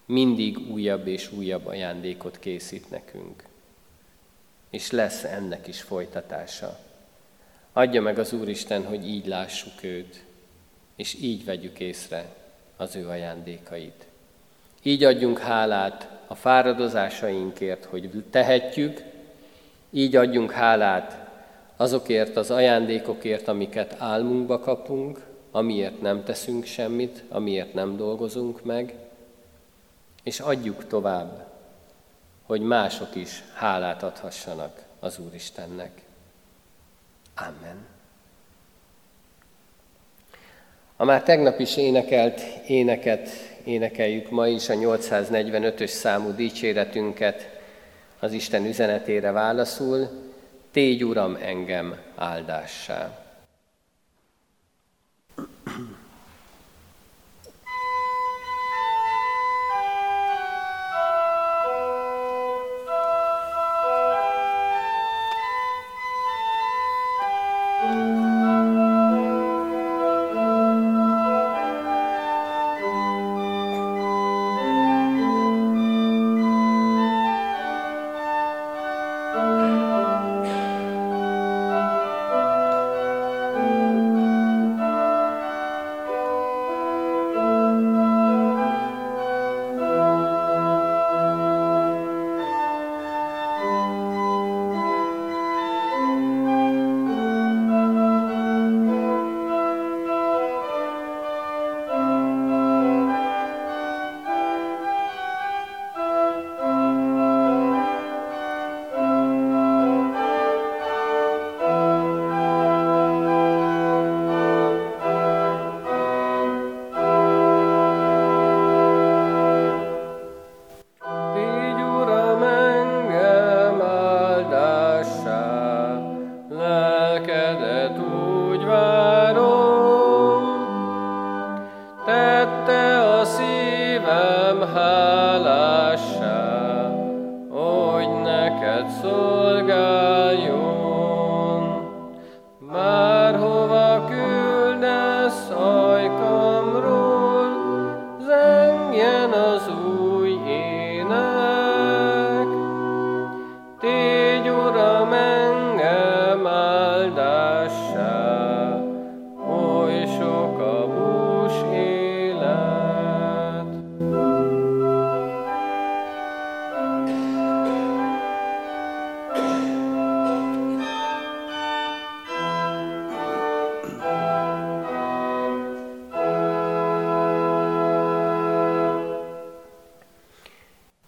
Mindig 0.07 0.59
újabb 0.71 1.07
és 1.07 1.33
újabb 1.33 1.67
ajándékot 1.67 2.39
készít 2.39 2.91
nekünk. 2.91 3.45
És 4.71 4.91
lesz 4.91 5.25
ennek 5.25 5.67
is 5.67 5.83
folytatása. 5.83 6.79
Adja 7.73 8.03
meg 8.03 8.19
az 8.19 8.33
Úristen, 8.33 8.87
hogy 8.87 9.09
így 9.09 9.27
lássuk 9.27 9.83
őt, 9.83 10.25
és 10.97 11.15
így 11.15 11.45
vegyük 11.45 11.81
észre 11.81 12.35
az 12.77 12.97
ő 12.97 13.09
ajándékait. 13.09 14.11
Így 14.83 15.05
adjunk 15.05 15.39
hálát 15.39 16.09
a 16.27 16.35
fáradozásainkért, 16.35 17.85
hogy 17.85 18.25
tehetjük, 18.31 19.03
így 19.91 20.17
adjunk 20.17 20.51
hálát 20.51 21.31
azokért 21.77 22.37
az 22.37 22.51
ajándékokért, 22.51 23.49
amiket 23.49 23.97
álmunkba 23.99 24.59
kapunk, 24.59 25.21
amiért 25.51 26.01
nem 26.01 26.25
teszünk 26.25 26.65
semmit, 26.65 27.23
amiért 27.29 27.75
nem 27.75 27.97
dolgozunk 27.97 28.65
meg, 28.65 28.95
és 30.23 30.41
adjuk 30.41 30.87
tovább 30.87 31.51
hogy 32.53 32.61
mások 32.61 33.15
is 33.15 33.43
hálát 33.55 34.03
adhassanak 34.03 34.83
az 35.01 35.19
Úristennek. 35.19 36.03
Amen. 37.37 37.87
A 40.97 41.05
már 41.05 41.23
tegnap 41.23 41.61
is 41.61 41.77
énekelt 41.77 42.41
éneket 42.67 43.29
énekeljük 43.65 44.31
ma 44.31 44.49
is, 44.49 44.69
a 44.69 44.75
845-ös 44.75 45.87
számú 45.87 46.35
dicséretünket 46.35 47.61
az 48.19 48.33
Isten 48.33 48.67
üzenetére 48.67 49.31
válaszul, 49.31 50.09
Tégy 50.71 51.05
Uram 51.05 51.39
engem 51.43 51.97
áldássá. 52.17 53.22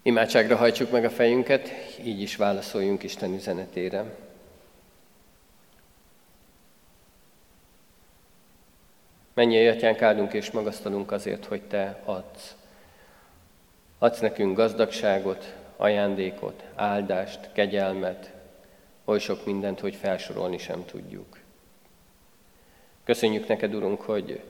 Imádságra 0.07 0.57
hajtsuk 0.57 0.91
meg 0.91 1.05
a 1.05 1.11
fejünket, 1.11 1.69
így 2.03 2.21
is 2.21 2.37
válaszoljunk 2.37 3.03
Isten 3.03 3.35
üzenetére. 3.35 4.05
Mennyi 9.35 9.69
atyánk, 9.69 10.03
áldunk 10.03 10.33
és 10.33 10.51
magasztalunk 10.51 11.13
azért, 11.13 11.45
hogy 11.45 11.63
Te 11.63 12.01
adsz. 12.05 12.55
Adsz 13.99 14.21
nekünk 14.21 14.57
gazdagságot, 14.57 15.55
ajándékot, 15.77 16.65
áldást, 16.75 17.53
kegyelmet, 17.53 18.33
oly 19.05 19.19
sok 19.19 19.45
mindent, 19.45 19.81
hogy 19.81 19.95
felsorolni 19.95 20.59
sem 20.59 20.85
tudjuk. 20.85 21.39
Köszönjük 23.05 23.47
neked, 23.47 23.75
Urunk, 23.75 24.01
hogy 24.01 24.43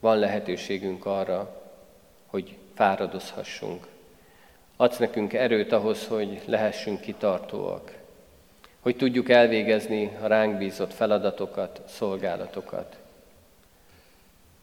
van 0.00 0.18
lehetőségünk 0.18 1.06
arra, 1.06 1.70
hogy 2.26 2.58
fáradozhassunk, 2.74 3.86
Adsz 4.82 4.98
nekünk 4.98 5.32
erőt 5.32 5.72
ahhoz, 5.72 6.06
hogy 6.06 6.42
lehessünk 6.44 7.00
kitartóak, 7.00 7.98
hogy 8.80 8.96
tudjuk 8.96 9.28
elvégezni 9.28 10.16
a 10.20 10.26
ránk 10.26 10.58
bízott 10.58 10.92
feladatokat, 10.92 11.82
szolgálatokat. 11.86 12.96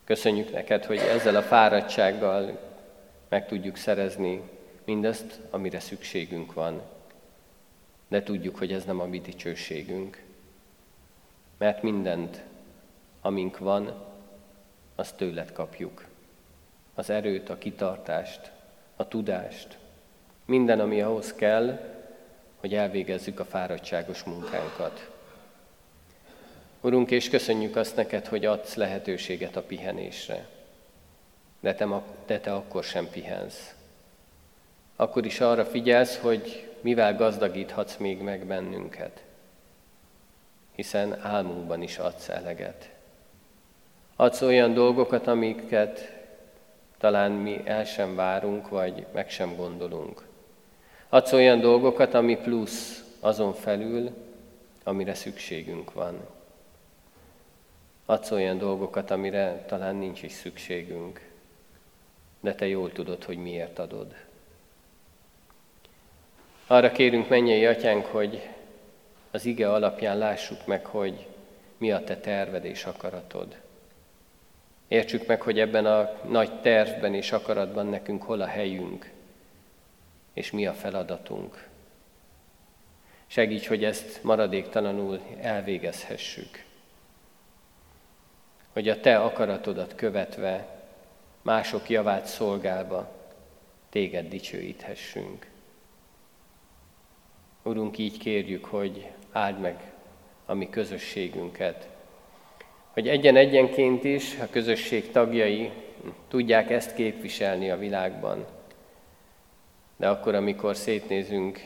Köszönjük 0.03 0.51
neked, 0.51 0.85
hogy 0.85 0.97
ezzel 0.97 1.35
a 1.35 1.41
fáradtsággal 1.41 2.59
meg 3.29 3.47
tudjuk 3.47 3.75
szerezni 3.75 4.41
mindazt, 4.85 5.39
amire 5.49 5.79
szükségünk 5.79 6.53
van. 6.53 6.81
De 8.07 8.23
tudjuk, 8.23 8.57
hogy 8.57 8.73
ez 8.73 8.83
nem 8.85 8.99
a 8.99 9.05
mi 9.05 9.19
dicsőségünk. 9.19 10.23
Mert 11.57 11.83
mindent, 11.83 12.43
amink 13.21 13.57
van, 13.57 14.05
azt 14.95 15.15
tőled 15.15 15.51
kapjuk. 15.51 16.05
Az 16.93 17.09
erőt, 17.09 17.49
a 17.49 17.57
kitartást, 17.57 18.51
a 18.95 19.07
tudást, 19.07 19.77
minden, 20.49 20.79
ami 20.79 21.01
ahhoz 21.01 21.33
kell, 21.33 21.79
hogy 22.59 22.73
elvégezzük 22.73 23.39
a 23.39 23.45
fáradtságos 23.45 24.23
munkánkat. 24.23 25.09
Urunk, 26.81 27.11
és 27.11 27.29
köszönjük 27.29 27.75
azt 27.75 27.95
neked, 27.95 28.27
hogy 28.27 28.45
adsz 28.45 28.75
lehetőséget 28.75 29.55
a 29.55 29.61
pihenésre. 29.61 30.47
De 31.59 31.75
te, 31.75 31.87
de 32.25 32.39
te 32.39 32.53
akkor 32.53 32.83
sem 32.83 33.09
pihensz. 33.09 33.73
Akkor 34.95 35.25
is 35.25 35.39
arra 35.39 35.65
figyelsz, 35.65 36.17
hogy 36.17 36.69
mivel 36.81 37.15
gazdagíthatsz 37.15 37.97
még 37.97 38.21
meg 38.21 38.45
bennünket. 38.45 39.23
Hiszen 40.75 41.19
álmunkban 41.21 41.81
is 41.81 41.97
adsz 41.97 42.29
eleget. 42.29 42.89
Adsz 44.15 44.41
olyan 44.41 44.73
dolgokat, 44.73 45.27
amiket 45.27 46.17
talán 46.97 47.31
mi 47.31 47.61
el 47.65 47.85
sem 47.85 48.15
várunk, 48.15 48.69
vagy 48.69 49.05
meg 49.13 49.29
sem 49.29 49.55
gondolunk. 49.55 50.27
Adsz 51.11 51.31
olyan 51.31 51.59
dolgokat, 51.59 52.13
ami 52.13 52.37
plusz 52.37 53.03
azon 53.19 53.53
felül, 53.53 54.09
amire 54.83 55.13
szükségünk 55.13 55.93
van. 55.93 56.19
Adsz 58.05 58.31
olyan 58.31 58.57
dolgokat, 58.57 59.11
amire 59.11 59.65
talán 59.67 59.95
nincs 59.95 60.23
is 60.23 60.31
szükségünk, 60.31 61.29
de 62.39 62.55
te 62.55 62.67
jól 62.67 62.91
tudod, 62.91 63.23
hogy 63.23 63.37
miért 63.37 63.79
adod. 63.79 64.15
Arra 66.67 66.91
kérünk 66.91 67.29
mennyei 67.29 67.65
atyánk, 67.65 68.05
hogy 68.05 68.49
az 69.31 69.45
ige 69.45 69.71
alapján 69.71 70.17
lássuk 70.17 70.65
meg, 70.65 70.85
hogy 70.85 71.27
mi 71.77 71.91
a 71.91 72.03
te 72.03 72.17
terved 72.17 72.65
és 72.65 72.85
akaratod. 72.85 73.55
Értsük 74.87 75.27
meg, 75.27 75.41
hogy 75.41 75.59
ebben 75.59 75.85
a 75.85 76.11
nagy 76.27 76.61
tervben 76.61 77.13
és 77.13 77.31
akaratban 77.31 77.85
nekünk 77.85 78.23
hol 78.23 78.41
a 78.41 78.47
helyünk, 78.47 79.11
és 80.33 80.51
mi 80.51 80.67
a 80.67 80.73
feladatunk. 80.73 81.67
Segíts, 83.27 83.67
hogy 83.67 83.83
ezt 83.83 84.23
maradéktalanul 84.23 85.21
elvégezhessük. 85.41 86.63
Hogy 88.73 88.89
a 88.89 88.99
Te 88.99 89.19
akaratodat 89.19 89.95
követve, 89.95 90.67
mások 91.41 91.89
javát 91.89 92.25
szolgálva, 92.25 93.17
Téged 93.89 94.27
dicsőíthessünk. 94.27 95.47
Urunk, 97.63 97.97
így 97.97 98.17
kérjük, 98.17 98.65
hogy 98.65 99.11
áld 99.31 99.59
meg 99.59 99.91
a 100.45 100.53
mi 100.53 100.69
közösségünket, 100.69 101.87
hogy 102.93 103.07
egyen-egyenként 103.07 104.03
is 104.03 104.39
a 104.39 104.49
közösség 104.49 105.11
tagjai 105.11 105.71
tudják 106.27 106.69
ezt 106.69 106.93
képviselni 106.93 107.69
a 107.69 107.77
világban, 107.77 108.45
de 109.99 110.07
akkor, 110.07 110.35
amikor 110.35 110.75
szétnézünk 110.75 111.59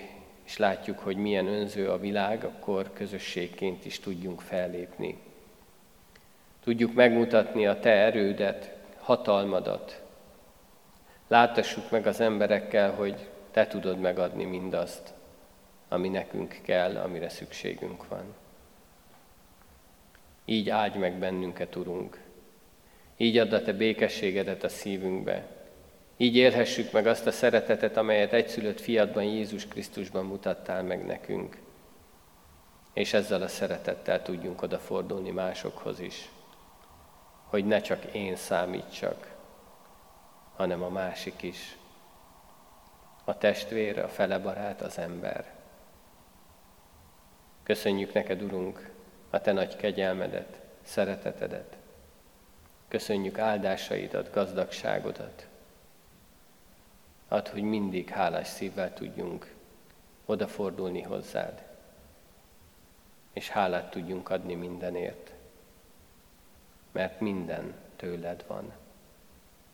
és 0.44 0.58
látjuk, 0.58 1.00
hogy 1.00 1.18
milyen 1.18 1.48
önző 1.48 1.90
a 1.90 2.00
világ, 2.00 2.44
akkor 2.44 2.94
közösségként 2.94 3.86
is 3.86 4.00
tudjunk 4.00 4.42
fellépni. 4.42 5.18
Tudjuk 6.64 6.94
megmutatni 6.94 7.68
a 7.68 7.80
Te 7.80 7.90
erődet, 7.90 8.76
hatalmadat. 9.00 10.02
Látassuk 11.28 11.92
meg 11.92 12.08
az 12.08 12.20
emberekkel, 12.20 12.92
hogy 12.92 13.28
Te 13.52 13.68
tudod 13.68 14.00
megadni 14.00 14.44
mindazt, 14.44 15.14
ami 15.88 16.10
nekünk 16.10 16.60
kell, 16.62 16.98
amire 16.98 17.30
szükségünk 17.30 18.08
van. 18.08 18.24
Így 20.46 20.70
áldj 20.70 20.98
meg 20.98 21.14
bennünket, 21.14 21.76
Urunk. 21.76 22.20
Így 23.18 23.38
add 23.38 23.54
a 23.54 23.62
Te 23.62 23.74
békességedet 23.74 24.64
a 24.64 24.70
szívünkbe. 24.70 25.63
Így 26.18 26.36
élhessük 26.36 26.92
meg 26.92 27.08
azt 27.08 27.28
a 27.28 27.32
szeretetet, 27.32 27.98
amelyet 27.98 28.34
egyszülött 28.34 28.82
fiatban, 28.82 29.24
Jézus 29.24 29.68
Krisztusban 29.68 30.26
mutattál 30.26 30.84
meg 30.84 31.06
nekünk. 31.06 31.58
És 32.94 33.14
ezzel 33.14 33.42
a 33.42 33.48
szeretettel 33.48 34.22
tudjunk 34.22 34.62
odafordulni 34.62 35.32
másokhoz 35.32 36.00
is, 36.00 36.30
hogy 37.46 37.66
ne 37.66 37.82
csak 37.82 38.04
én 38.04 38.36
számítsak, 38.36 39.36
hanem 40.56 40.84
a 40.84 40.90
másik 40.90 41.42
is. 41.42 41.78
A 43.24 43.38
testvér, 43.38 44.00
a 44.00 44.08
felebarát, 44.08 44.82
az 44.82 44.98
ember. 44.98 45.54
Köszönjük 47.64 48.14
neked, 48.14 48.42
Urunk, 48.42 48.92
a 49.30 49.42
Te 49.42 49.52
nagy 49.52 49.76
kegyelmedet, 49.76 50.62
szeretetedet. 50.82 51.78
Köszönjük 52.88 53.38
áldásaidat, 53.38 54.34
gazdagságodat. 54.34 55.48
Add, 57.34 57.50
hogy 57.50 57.62
mindig 57.62 58.10
hálás 58.10 58.48
szívvel 58.48 58.94
tudjunk 58.94 59.54
odafordulni 60.26 61.02
hozzád, 61.02 61.64
és 63.34 63.50
hálát 63.50 63.92
tudjunk 63.92 64.30
adni 64.30 64.54
mindenért, 64.54 65.32
mert 66.92 67.20
minden 67.20 67.74
tőled 67.96 68.44
van. 68.48 68.74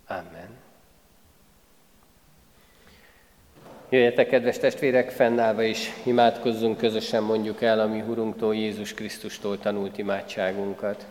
Amen. 0.08 0.58
Jöjjetek, 3.90 4.28
kedves 4.28 4.58
testvérek, 4.58 5.10
fennállva 5.10 5.64
is 5.64 5.90
imádkozzunk, 6.06 6.78
közösen 6.78 7.24
mondjuk 7.24 7.62
el 7.62 7.80
a 7.80 7.88
mi 7.88 8.02
Urunktól, 8.02 8.56
Jézus 8.56 8.94
Krisztustól 8.94 9.60
tanult 9.60 9.98
imádságunkat. 9.98 11.06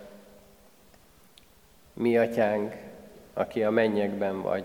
Mi, 1.92 2.18
Atyánk, 2.18 2.74
aki 3.32 3.62
a 3.62 3.70
mennyekben 3.70 4.42
vagy, 4.42 4.64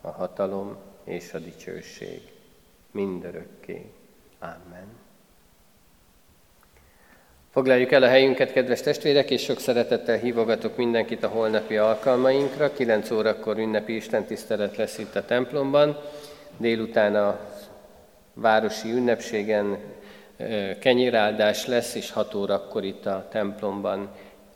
a 0.00 0.10
hatalom 0.10 0.76
és 1.04 1.32
a 1.32 1.38
dicsőség 1.38 2.20
mindörökké. 2.90 3.90
Amen. 4.38 4.98
Foglaljuk 7.50 7.92
el 7.92 8.02
a 8.02 8.08
helyünket, 8.08 8.52
kedves 8.52 8.80
testvérek, 8.80 9.30
és 9.30 9.42
sok 9.42 9.58
szeretettel 9.58 10.16
hívogatok 10.16 10.76
mindenkit 10.76 11.22
a 11.22 11.28
holnapi 11.28 11.76
alkalmainkra. 11.76 12.72
9 12.72 13.10
órakor 13.10 13.58
ünnepi 13.58 13.94
istentisztelet 13.94 14.76
lesz 14.76 14.98
itt 14.98 15.16
a 15.16 15.24
templomban. 15.24 15.98
Délután 16.56 17.16
a 17.16 17.40
városi 18.34 18.90
ünnepségen 18.90 19.78
kenyéráldás 20.80 21.66
lesz, 21.66 21.94
és 21.94 22.10
6 22.10 22.34
órakor 22.34 22.84
itt 22.84 23.06
a 23.06 23.28
templomban 23.30 24.08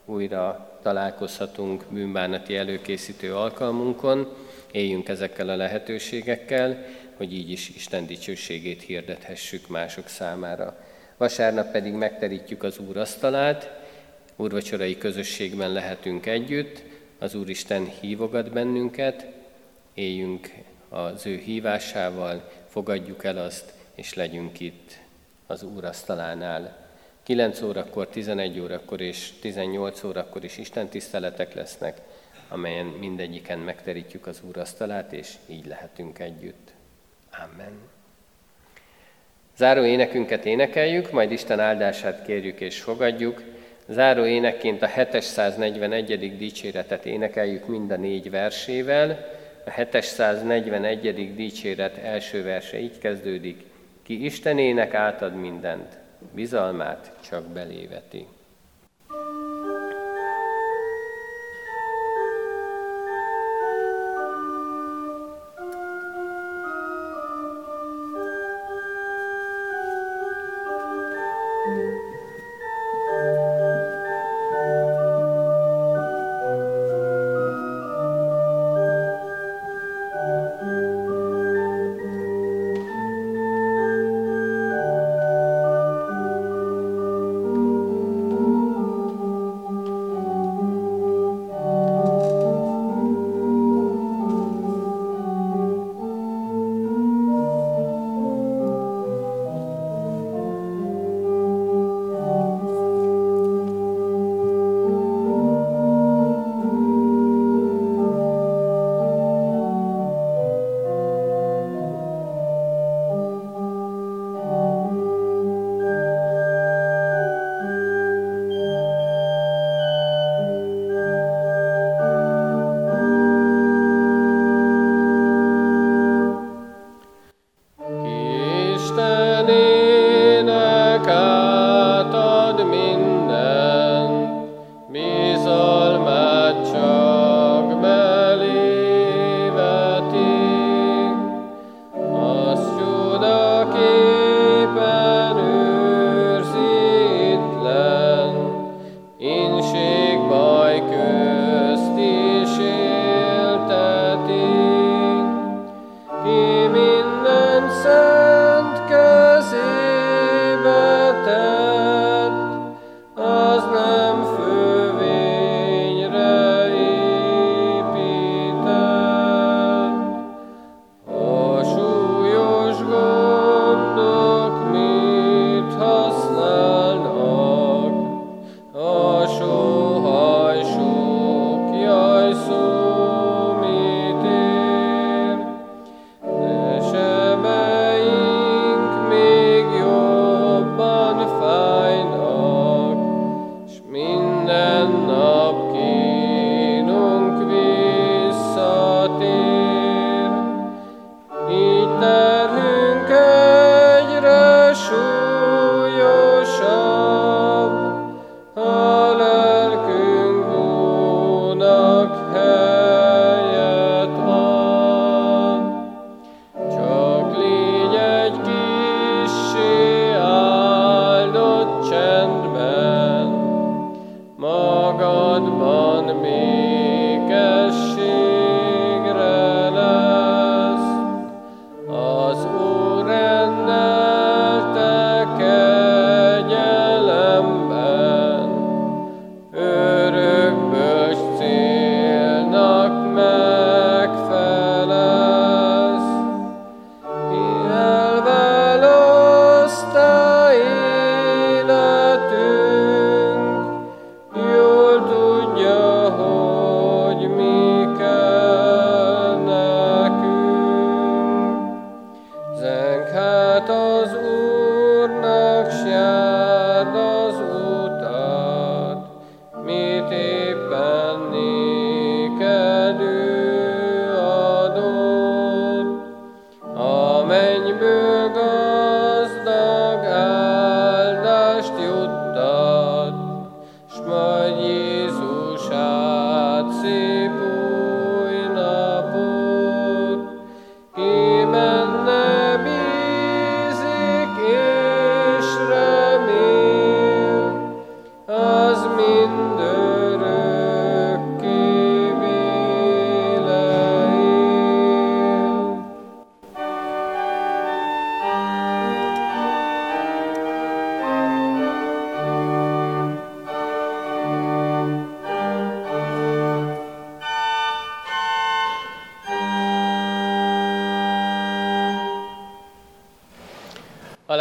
újra 0.05 0.69
találkozhatunk 0.81 1.83
bűnbánati 1.89 2.57
előkészítő 2.57 3.35
alkalmunkon. 3.35 4.33
Éljünk 4.75 5.09
ezekkel 5.09 5.49
a 5.49 5.55
lehetőségekkel, 5.55 6.85
hogy 7.17 7.33
így 7.33 7.51
is 7.51 7.69
Isten 7.69 8.05
dicsőségét 8.05 8.81
hirdethessük 8.81 9.67
mások 9.67 10.07
számára. 10.07 10.77
Vasárnap 11.17 11.71
pedig 11.71 11.93
megterítjük 11.93 12.63
az 12.63 12.77
Úr 12.79 12.97
asztalát, 12.97 13.69
úrvacsorai 14.35 14.97
közösségben 14.97 15.71
lehetünk 15.71 16.25
együtt, 16.25 16.83
az 17.19 17.35
Úristen 17.35 17.91
hívogat 18.01 18.51
bennünket, 18.51 19.27
éljünk 19.93 20.49
az 20.89 21.25
ő 21.25 21.35
hívásával, 21.35 22.51
fogadjuk 22.67 23.23
el 23.23 23.37
azt, 23.37 23.73
és 23.95 24.13
legyünk 24.13 24.59
itt 24.59 24.91
az 25.47 25.63
Úr 25.63 25.85
asztalánál. 25.85 26.87
9 27.23 27.61
órakor, 27.61 28.07
11 28.07 28.59
órakor 28.59 29.01
és 29.01 29.31
18 29.41 30.03
órakor 30.03 30.43
is 30.43 30.57
Isten 30.57 30.87
tiszteletek 30.87 31.53
lesznek, 31.53 32.01
amelyen 32.47 32.85
mindegyiken 32.85 33.59
megterítjük 33.59 34.27
az 34.27 34.41
Úr 34.47 34.57
asztalát, 34.57 35.13
és 35.13 35.33
így 35.47 35.65
lehetünk 35.65 36.19
együtt. 36.19 36.71
Amen. 37.51 37.73
Záró 39.57 39.83
énekünket 39.83 40.45
énekeljük, 40.45 41.11
majd 41.11 41.31
Isten 41.31 41.59
áldását 41.59 42.25
kérjük 42.25 42.59
és 42.59 42.81
fogadjuk. 42.81 43.41
Záró 43.87 44.25
énekként 44.25 44.81
a 44.81 44.87
741. 44.87 46.37
dicséretet 46.37 47.05
énekeljük 47.05 47.67
mind 47.67 47.91
a 47.91 47.95
négy 47.95 48.29
versével. 48.29 49.33
A 49.65 49.69
741. 49.69 51.35
dicséret 51.35 51.97
első 51.97 52.43
verse 52.43 52.79
így 52.79 52.97
kezdődik. 52.97 53.63
Ki 54.03 54.25
Istenének 54.25 54.93
átad 54.93 55.35
mindent, 55.35 55.97
bizalmát 56.33 57.17
csak 57.29 57.47
beléveti. 57.47 58.27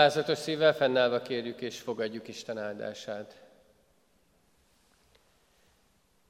Alázatos 0.05 0.39
szívvel 0.39 0.75
fennállva 0.75 1.23
kérjük 1.23 1.61
és 1.61 1.81
fogadjuk 1.81 2.29
Isten 2.29 2.59
áldását. 2.59 3.43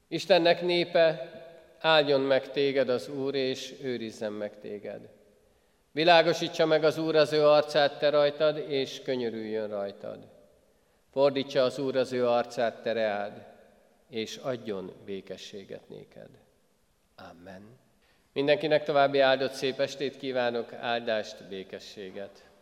Istennek 0.07 0.61
népe, 0.61 1.31
áldjon 1.79 2.21
meg 2.21 2.51
téged 2.51 2.89
az 2.89 3.07
Úr, 3.07 3.35
és 3.35 3.73
őrizzen 3.81 4.31
meg 4.31 4.59
téged. 4.59 5.09
Világosítsa 5.91 6.65
meg 6.65 6.83
az 6.83 6.97
Úr 6.97 7.15
az 7.15 7.33
ő 7.33 7.47
arcát 7.47 7.99
te 7.99 8.09
rajtad, 8.09 8.57
és 8.57 9.01
könyörüljön 9.01 9.67
rajtad. 9.67 10.27
Fordítsa 11.11 11.63
az 11.63 11.79
Úr 11.79 11.95
az 11.95 12.11
ő 12.11 12.27
arcát 12.27 12.81
te 12.81 12.91
reád, 12.91 13.45
és 14.09 14.37
adjon 14.37 14.93
békességet 15.05 15.89
néked. 15.89 16.29
Amen. 17.15 17.77
Mindenkinek 18.33 18.83
további 18.83 19.19
áldott 19.19 19.53
szép 19.53 19.79
estét 19.79 20.17
kívánok, 20.17 20.73
áldást, 20.73 21.47
békességet. 21.47 22.53